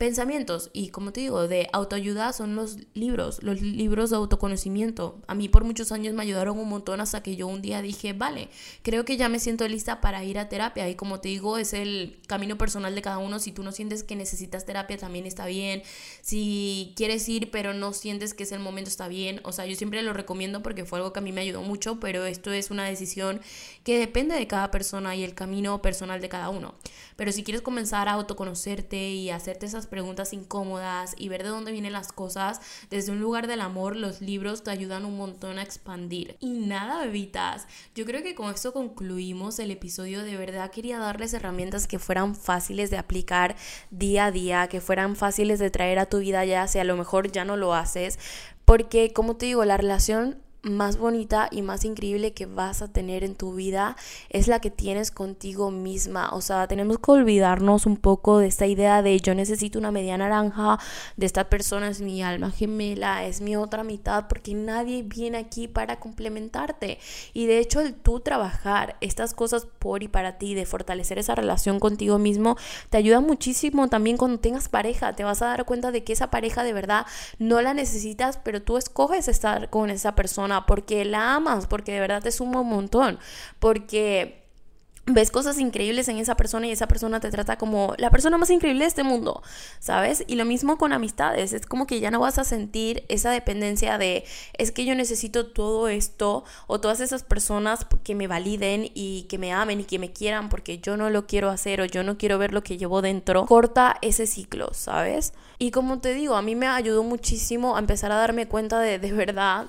pensamientos 0.00 0.70
y 0.72 0.88
como 0.88 1.12
te 1.12 1.20
digo, 1.20 1.46
de 1.46 1.68
autoayuda 1.74 2.32
son 2.32 2.56
los 2.56 2.78
libros, 2.94 3.42
los 3.42 3.60
libros 3.60 4.08
de 4.08 4.16
autoconocimiento. 4.16 5.20
A 5.26 5.34
mí 5.34 5.50
por 5.50 5.62
muchos 5.64 5.92
años 5.92 6.14
me 6.14 6.22
ayudaron 6.22 6.58
un 6.58 6.70
montón 6.70 7.02
hasta 7.02 7.22
que 7.22 7.36
yo 7.36 7.46
un 7.46 7.60
día 7.60 7.82
dije, 7.82 8.14
vale, 8.14 8.48
creo 8.80 9.04
que 9.04 9.18
ya 9.18 9.28
me 9.28 9.38
siento 9.38 9.68
lista 9.68 10.00
para 10.00 10.24
ir 10.24 10.38
a 10.38 10.48
terapia 10.48 10.88
y 10.88 10.94
como 10.94 11.20
te 11.20 11.28
digo, 11.28 11.58
es 11.58 11.74
el 11.74 12.18
camino 12.26 12.56
personal 12.56 12.94
de 12.94 13.02
cada 13.02 13.18
uno. 13.18 13.40
Si 13.40 13.52
tú 13.52 13.62
no 13.62 13.72
sientes 13.72 14.02
que 14.02 14.16
necesitas 14.16 14.64
terapia, 14.64 14.96
también 14.96 15.26
está 15.26 15.44
bien. 15.44 15.82
Si 16.22 16.94
quieres 16.96 17.28
ir 17.28 17.50
pero 17.50 17.74
no 17.74 17.92
sientes 17.92 18.32
que 18.32 18.44
es 18.44 18.52
el 18.52 18.60
momento, 18.60 18.88
está 18.88 19.06
bien. 19.06 19.42
O 19.44 19.52
sea, 19.52 19.66
yo 19.66 19.76
siempre 19.76 20.00
lo 20.00 20.14
recomiendo 20.14 20.62
porque 20.62 20.86
fue 20.86 20.98
algo 20.98 21.12
que 21.12 21.18
a 21.18 21.22
mí 21.22 21.32
me 21.32 21.42
ayudó 21.42 21.60
mucho, 21.60 22.00
pero 22.00 22.24
esto 22.24 22.52
es 22.52 22.70
una 22.70 22.86
decisión 22.86 23.42
que 23.84 23.98
depende 23.98 24.34
de 24.34 24.46
cada 24.46 24.70
persona 24.70 25.14
y 25.14 25.24
el 25.24 25.34
camino 25.34 25.82
personal 25.82 26.22
de 26.22 26.30
cada 26.30 26.48
uno. 26.48 26.74
Pero 27.16 27.32
si 27.32 27.44
quieres 27.44 27.60
comenzar 27.60 28.08
a 28.08 28.12
autoconocerte 28.12 29.10
y 29.10 29.28
hacerte 29.28 29.66
esas 29.66 29.89
preguntas 29.90 30.32
incómodas 30.32 31.14
y 31.18 31.28
ver 31.28 31.42
de 31.42 31.50
dónde 31.50 31.72
vienen 31.72 31.92
las 31.92 32.12
cosas, 32.12 32.60
desde 32.88 33.12
un 33.12 33.20
lugar 33.20 33.46
del 33.46 33.60
amor, 33.60 33.96
los 33.96 34.20
libros 34.20 34.62
te 34.62 34.70
ayudan 34.70 35.04
un 35.04 35.16
montón 35.16 35.58
a 35.58 35.62
expandir. 35.62 36.36
Y 36.40 36.50
nada, 36.50 37.04
bebitas, 37.04 37.66
yo 37.94 38.06
creo 38.06 38.22
que 38.22 38.34
con 38.34 38.52
esto 38.54 38.72
concluimos 38.72 39.58
el 39.58 39.70
episodio. 39.70 40.22
De 40.22 40.36
verdad 40.36 40.70
quería 40.70 40.98
darles 40.98 41.34
herramientas 41.34 41.86
que 41.86 41.98
fueran 41.98 42.34
fáciles 42.34 42.90
de 42.90 42.98
aplicar 42.98 43.56
día 43.90 44.26
a 44.26 44.30
día, 44.30 44.68
que 44.68 44.80
fueran 44.80 45.16
fáciles 45.16 45.58
de 45.58 45.70
traer 45.70 45.98
a 45.98 46.06
tu 46.06 46.18
vida 46.18 46.44
ya, 46.44 46.66
si 46.68 46.78
a 46.78 46.84
lo 46.84 46.96
mejor 46.96 47.30
ya 47.30 47.44
no 47.44 47.56
lo 47.56 47.74
haces. 47.74 48.18
Porque, 48.64 49.12
como 49.12 49.36
te 49.36 49.46
digo, 49.46 49.64
la 49.64 49.76
relación 49.76 50.40
más 50.62 50.98
bonita 50.98 51.48
y 51.50 51.62
más 51.62 51.84
increíble 51.84 52.32
que 52.32 52.46
vas 52.46 52.82
a 52.82 52.88
tener 52.88 53.24
en 53.24 53.34
tu 53.34 53.54
vida 53.54 53.96
es 54.28 54.48
la 54.48 54.60
que 54.60 54.70
tienes 54.70 55.10
contigo 55.10 55.70
misma. 55.70 56.30
O 56.32 56.40
sea, 56.40 56.68
tenemos 56.68 56.98
que 56.98 57.10
olvidarnos 57.10 57.86
un 57.86 57.96
poco 57.96 58.38
de 58.38 58.48
esta 58.48 58.66
idea 58.66 59.02
de 59.02 59.18
yo 59.20 59.34
necesito 59.34 59.78
una 59.78 59.90
media 59.90 60.18
naranja, 60.18 60.78
de 61.16 61.26
esta 61.26 61.48
persona 61.48 61.88
es 61.88 62.00
mi 62.00 62.22
alma 62.22 62.50
gemela, 62.50 63.24
es 63.24 63.40
mi 63.40 63.56
otra 63.56 63.84
mitad, 63.84 64.26
porque 64.28 64.54
nadie 64.54 65.02
viene 65.02 65.38
aquí 65.38 65.68
para 65.68 65.98
complementarte. 65.98 66.98
Y 67.32 67.46
de 67.46 67.58
hecho, 67.58 67.80
el 67.80 67.94
tú 67.94 68.20
trabajar 68.20 68.96
estas 69.00 69.34
cosas 69.34 69.66
por 69.78 70.02
y 70.02 70.08
para 70.08 70.38
ti, 70.38 70.54
de 70.54 70.66
fortalecer 70.66 71.18
esa 71.18 71.34
relación 71.34 71.80
contigo 71.80 72.18
mismo, 72.18 72.56
te 72.90 72.98
ayuda 72.98 73.20
muchísimo 73.20 73.88
también 73.88 74.16
cuando 74.16 74.40
tengas 74.40 74.68
pareja. 74.68 75.14
Te 75.14 75.24
vas 75.24 75.42
a 75.42 75.46
dar 75.46 75.64
cuenta 75.64 75.90
de 75.90 76.04
que 76.04 76.12
esa 76.12 76.30
pareja 76.30 76.64
de 76.64 76.72
verdad 76.72 77.06
no 77.38 77.60
la 77.62 77.74
necesitas, 77.74 78.38
pero 78.42 78.62
tú 78.62 78.76
escoges 78.76 79.28
estar 79.28 79.70
con 79.70 79.90
esa 79.90 80.14
persona 80.14 80.49
porque 80.66 81.04
la 81.04 81.34
amas, 81.34 81.66
porque 81.66 81.92
de 81.92 82.00
verdad 82.00 82.22
te 82.22 82.32
suma 82.32 82.60
un 82.60 82.68
montón, 82.68 83.18
porque 83.58 84.40
ves 85.06 85.30
cosas 85.30 85.58
increíbles 85.58 86.08
en 86.08 86.18
esa 86.18 86.36
persona 86.36 86.66
y 86.66 86.70
esa 86.70 86.86
persona 86.86 87.20
te 87.20 87.30
trata 87.30 87.56
como 87.56 87.94
la 87.98 88.10
persona 88.10 88.38
más 88.38 88.50
increíble 88.50 88.84
de 88.84 88.88
este 88.88 89.02
mundo, 89.02 89.42
¿sabes? 89.78 90.24
Y 90.26 90.36
lo 90.36 90.44
mismo 90.44 90.78
con 90.78 90.92
amistades, 90.92 91.52
es 91.52 91.66
como 91.66 91.86
que 91.86 92.00
ya 92.00 92.10
no 92.10 92.20
vas 92.20 92.38
a 92.38 92.44
sentir 92.44 93.04
esa 93.08 93.30
dependencia 93.30 93.98
de 93.98 94.24
es 94.56 94.72
que 94.72 94.84
yo 94.84 94.94
necesito 94.94 95.46
todo 95.46 95.88
esto 95.88 96.44
o 96.66 96.80
todas 96.80 97.00
esas 97.00 97.22
personas 97.22 97.86
que 98.04 98.14
me 98.14 98.26
validen 98.26 98.90
y 98.94 99.22
que 99.22 99.38
me 99.38 99.52
amen 99.52 99.80
y 99.80 99.84
que 99.84 99.98
me 99.98 100.12
quieran 100.12 100.48
porque 100.48 100.78
yo 100.78 100.96
no 100.96 101.10
lo 101.10 101.26
quiero 101.26 101.50
hacer 101.50 101.80
o 101.80 101.84
yo 101.84 102.02
no 102.02 102.18
quiero 102.18 102.38
ver 102.38 102.52
lo 102.52 102.62
que 102.62 102.76
llevo 102.76 103.02
dentro. 103.02 103.46
Corta 103.46 103.96
ese 104.02 104.26
ciclo, 104.26 104.72
¿sabes? 104.74 105.32
Y 105.58 105.70
como 105.70 105.98
te 105.98 106.14
digo, 106.14 106.36
a 106.36 106.42
mí 106.42 106.54
me 106.54 106.66
ayudó 106.66 107.02
muchísimo 107.02 107.76
a 107.76 107.80
empezar 107.80 108.12
a 108.12 108.16
darme 108.16 108.46
cuenta 108.46 108.80
de 108.80 108.98
de 108.98 109.12
verdad 109.12 109.66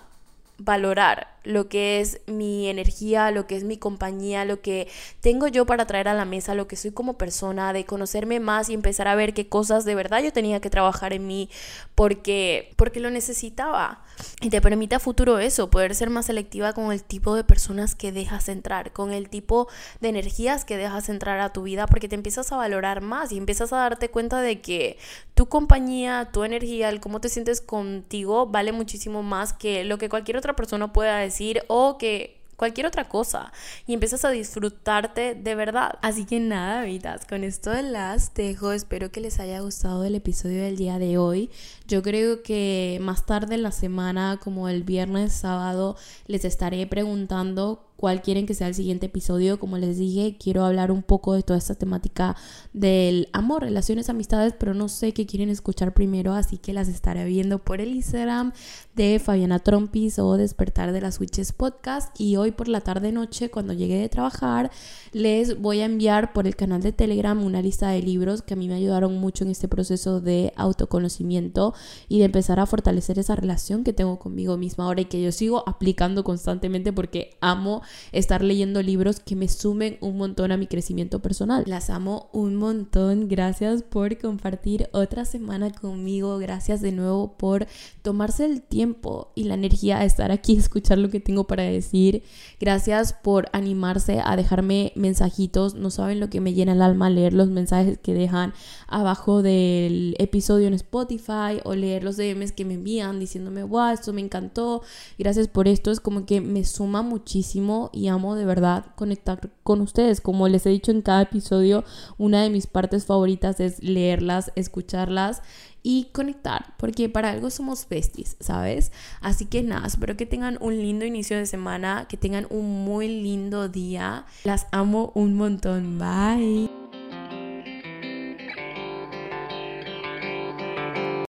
valorar 0.63 1.27
lo 1.43 1.69
que 1.69 1.99
es 1.99 2.21
mi 2.27 2.67
energía, 2.67 3.31
lo 3.31 3.47
que 3.47 3.55
es 3.55 3.63
mi 3.63 3.77
compañía, 3.77 4.45
lo 4.45 4.61
que 4.61 4.87
tengo 5.21 5.47
yo 5.47 5.65
para 5.65 5.87
traer 5.87 6.07
a 6.07 6.13
la 6.13 6.25
mesa, 6.25 6.53
lo 6.55 6.67
que 6.67 6.75
soy 6.75 6.91
como 6.91 7.17
persona, 7.17 7.73
de 7.73 7.85
conocerme 7.85 8.39
más 8.39 8.69
y 8.69 8.73
empezar 8.73 9.07
a 9.07 9.15
ver 9.15 9.33
qué 9.33 9.49
cosas 9.49 9.85
de 9.85 9.95
verdad 9.95 10.21
yo 10.21 10.31
tenía 10.31 10.61
que 10.61 10.69
trabajar 10.69 11.13
en 11.13 11.25
mí 11.25 11.49
porque 11.95 12.73
porque 12.75 12.99
lo 12.99 13.09
necesitaba. 13.09 14.03
Y 14.39 14.49
te 14.49 14.61
permite 14.61 14.95
a 14.95 14.99
futuro 14.99 15.39
eso, 15.39 15.71
poder 15.71 15.95
ser 15.95 16.11
más 16.11 16.27
selectiva 16.27 16.73
con 16.73 16.91
el 16.91 17.03
tipo 17.03 17.33
de 17.35 17.43
personas 17.43 17.95
que 17.95 18.11
dejas 18.11 18.49
entrar, 18.49 18.91
con 18.91 19.11
el 19.11 19.29
tipo 19.29 19.67
de 19.99 20.09
energías 20.09 20.63
que 20.63 20.77
dejas 20.77 21.09
entrar 21.09 21.39
a 21.39 21.53
tu 21.53 21.63
vida 21.63 21.87
porque 21.87 22.07
te 22.07 22.15
empiezas 22.15 22.51
a 22.51 22.57
valorar 22.57 23.01
más 23.01 23.31
y 23.31 23.37
empiezas 23.37 23.73
a 23.73 23.77
darte 23.77 24.09
cuenta 24.09 24.41
de 24.41 24.61
que 24.61 24.97
tu 25.33 25.47
compañía, 25.47 26.29
tu 26.31 26.43
energía, 26.43 26.89
el 26.89 26.99
cómo 26.99 27.19
te 27.19 27.29
sientes 27.29 27.61
contigo 27.61 28.45
vale 28.45 28.71
muchísimo 28.73 29.23
más 29.23 29.53
que 29.53 29.83
lo 29.85 29.97
que 29.97 30.09
cualquier 30.09 30.37
otra 30.37 30.55
persona 30.55 30.93
pueda 30.93 31.17
decir 31.17 31.30
o 31.67 31.97
que 31.97 32.41
cualquier 32.61 32.85
otra 32.85 33.09
cosa 33.09 33.51
y 33.87 33.95
empiezas 33.95 34.23
a 34.23 34.29
disfrutarte 34.29 35.33
de 35.33 35.55
verdad. 35.55 35.97
Así 36.03 36.25
que 36.25 36.39
nada, 36.39 36.83
vidas, 36.83 37.25
con 37.25 37.43
esto 37.43 37.73
las 37.81 38.35
dejo. 38.35 38.71
Espero 38.71 39.11
que 39.11 39.19
les 39.19 39.39
haya 39.39 39.61
gustado 39.61 40.03
el 40.03 40.13
episodio 40.13 40.61
del 40.61 40.77
día 40.77 40.99
de 40.99 41.17
hoy. 41.17 41.49
Yo 41.91 42.01
creo 42.01 42.41
que 42.41 42.99
más 43.01 43.25
tarde 43.25 43.55
en 43.55 43.63
la 43.63 43.73
semana, 43.73 44.39
como 44.41 44.69
el 44.69 44.83
viernes, 44.83 45.33
sábado, 45.33 45.97
les 46.25 46.45
estaré 46.45 46.87
preguntando 46.87 47.83
cuál 48.01 48.23
quieren 48.23 48.47
que 48.47 48.55
sea 48.55 48.67
el 48.67 48.73
siguiente 48.73 49.05
episodio. 49.05 49.59
Como 49.59 49.77
les 49.77 49.97
dije, 49.97 50.35
quiero 50.39 50.65
hablar 50.65 50.91
un 50.91 51.03
poco 51.03 51.33
de 51.33 51.43
toda 51.43 51.59
esta 51.59 51.75
temática 51.75 52.35
del 52.73 53.29
amor, 53.31 53.61
relaciones, 53.61 54.09
amistades, 54.09 54.53
pero 54.57 54.73
no 54.73 54.89
sé 54.89 55.13
qué 55.13 55.25
quieren 55.27 55.49
escuchar 55.49 55.93
primero, 55.93 56.33
así 56.33 56.57
que 56.57 56.73
las 56.73 56.87
estaré 56.87 57.25
viendo 57.25 57.59
por 57.59 57.79
el 57.79 57.89
Instagram 57.89 58.53
de 58.95 59.19
Fabiana 59.19 59.59
Trompis 59.59 60.17
o 60.17 60.35
Despertar 60.35 60.93
de 60.93 61.01
las 61.01 61.19
Witches 61.19 61.51
Podcast. 61.51 62.19
Y 62.19 62.37
hoy 62.37 62.51
por 62.51 62.69
la 62.69 62.81
tarde 62.81 63.11
noche, 63.11 63.51
cuando 63.51 63.73
llegue 63.73 63.99
de 63.99 64.09
trabajar, 64.09 64.71
les 65.11 65.61
voy 65.61 65.81
a 65.81 65.85
enviar 65.85 66.33
por 66.33 66.47
el 66.47 66.55
canal 66.55 66.81
de 66.81 66.93
Telegram 66.93 67.43
una 67.43 67.61
lista 67.61 67.89
de 67.89 68.01
libros 68.01 68.41
que 68.41 68.55
a 68.55 68.57
mí 68.57 68.67
me 68.67 68.75
ayudaron 68.75 69.17
mucho 69.19 69.43
en 69.43 69.51
este 69.51 69.67
proceso 69.67 70.21
de 70.21 70.53
autoconocimiento 70.55 71.75
y 72.07 72.19
de 72.19 72.25
empezar 72.25 72.59
a 72.59 72.65
fortalecer 72.65 73.19
esa 73.19 73.35
relación 73.35 73.83
que 73.83 73.93
tengo 73.93 74.19
conmigo 74.19 74.57
misma 74.57 74.85
ahora 74.85 75.01
y 75.01 75.05
que 75.05 75.21
yo 75.21 75.31
sigo 75.31 75.63
aplicando 75.67 76.23
constantemente 76.23 76.93
porque 76.93 77.37
amo 77.41 77.81
estar 78.11 78.43
leyendo 78.43 78.81
libros 78.81 79.19
que 79.19 79.35
me 79.35 79.47
sumen 79.47 79.97
un 80.01 80.17
montón 80.17 80.51
a 80.51 80.57
mi 80.57 80.67
crecimiento 80.67 81.19
personal. 81.19 81.63
Las 81.67 81.89
amo 81.89 82.29
un 82.33 82.55
montón. 82.55 83.27
Gracias 83.27 83.83
por 83.83 84.17
compartir 84.17 84.89
otra 84.91 85.25
semana 85.25 85.71
conmigo. 85.71 86.37
Gracias 86.37 86.81
de 86.81 86.91
nuevo 86.91 87.37
por 87.37 87.67
tomarse 88.01 88.45
el 88.45 88.61
tiempo 88.61 89.31
y 89.35 89.45
la 89.45 89.53
energía 89.53 89.99
de 89.99 90.05
estar 90.05 90.31
aquí, 90.31 90.55
escuchar 90.57 90.97
lo 90.97 91.09
que 91.09 91.19
tengo 91.19 91.45
para 91.45 91.63
decir. 91.63 92.23
Gracias 92.59 93.13
por 93.13 93.49
animarse 93.53 94.21
a 94.23 94.35
dejarme 94.35 94.93
mensajitos. 94.95 95.75
No 95.75 95.89
saben 95.89 96.19
lo 96.19 96.29
que 96.29 96.41
me 96.41 96.53
llena 96.53 96.73
el 96.73 96.81
alma 96.81 97.09
leer 97.09 97.33
los 97.33 97.49
mensajes 97.49 97.97
que 97.97 98.13
dejan 98.13 98.53
abajo 98.87 99.41
del 99.41 100.15
episodio 100.19 100.67
en 100.67 100.73
Spotify 100.73 101.61
o 101.71 101.75
leer 101.75 102.03
los 102.03 102.17
DMs 102.17 102.51
que 102.51 102.65
me 102.65 102.75
envían 102.75 103.19
diciéndome, 103.19 103.63
wow, 103.63 103.89
esto 103.89 104.13
me 104.13 104.21
encantó. 104.21 104.83
Gracias 105.17 105.47
por 105.47 105.67
esto. 105.67 105.91
Es 105.91 105.99
como 105.99 106.25
que 106.25 106.41
me 106.41 106.63
suma 106.63 107.01
muchísimo 107.01 107.89
y 107.93 108.07
amo 108.07 108.35
de 108.35 108.45
verdad 108.45 108.85
conectar 108.95 109.49
con 109.63 109.81
ustedes. 109.81 110.21
Como 110.21 110.47
les 110.47 110.65
he 110.65 110.69
dicho 110.69 110.91
en 110.91 111.01
cada 111.01 111.23
episodio, 111.23 111.83
una 112.17 112.43
de 112.43 112.49
mis 112.49 112.67
partes 112.67 113.05
favoritas 113.05 113.59
es 113.59 113.81
leerlas, 113.81 114.51
escucharlas 114.55 115.41
y 115.83 116.09
conectar, 116.11 116.75
porque 116.77 117.09
para 117.09 117.31
algo 117.31 117.49
somos 117.49 117.87
besties, 117.89 118.37
¿sabes? 118.39 118.91
Así 119.19 119.45
que 119.45 119.63
nada, 119.63 119.87
espero 119.87 120.15
que 120.15 120.25
tengan 120.25 120.57
un 120.61 120.77
lindo 120.77 121.05
inicio 121.05 121.37
de 121.37 121.45
semana, 121.45 122.05
que 122.07 122.17
tengan 122.17 122.45
un 122.49 122.83
muy 122.85 123.07
lindo 123.07 123.67
día. 123.67 124.25
Las 124.43 124.67
amo 124.71 125.11
un 125.15 125.35
montón. 125.35 125.97
Bye. 125.97 126.80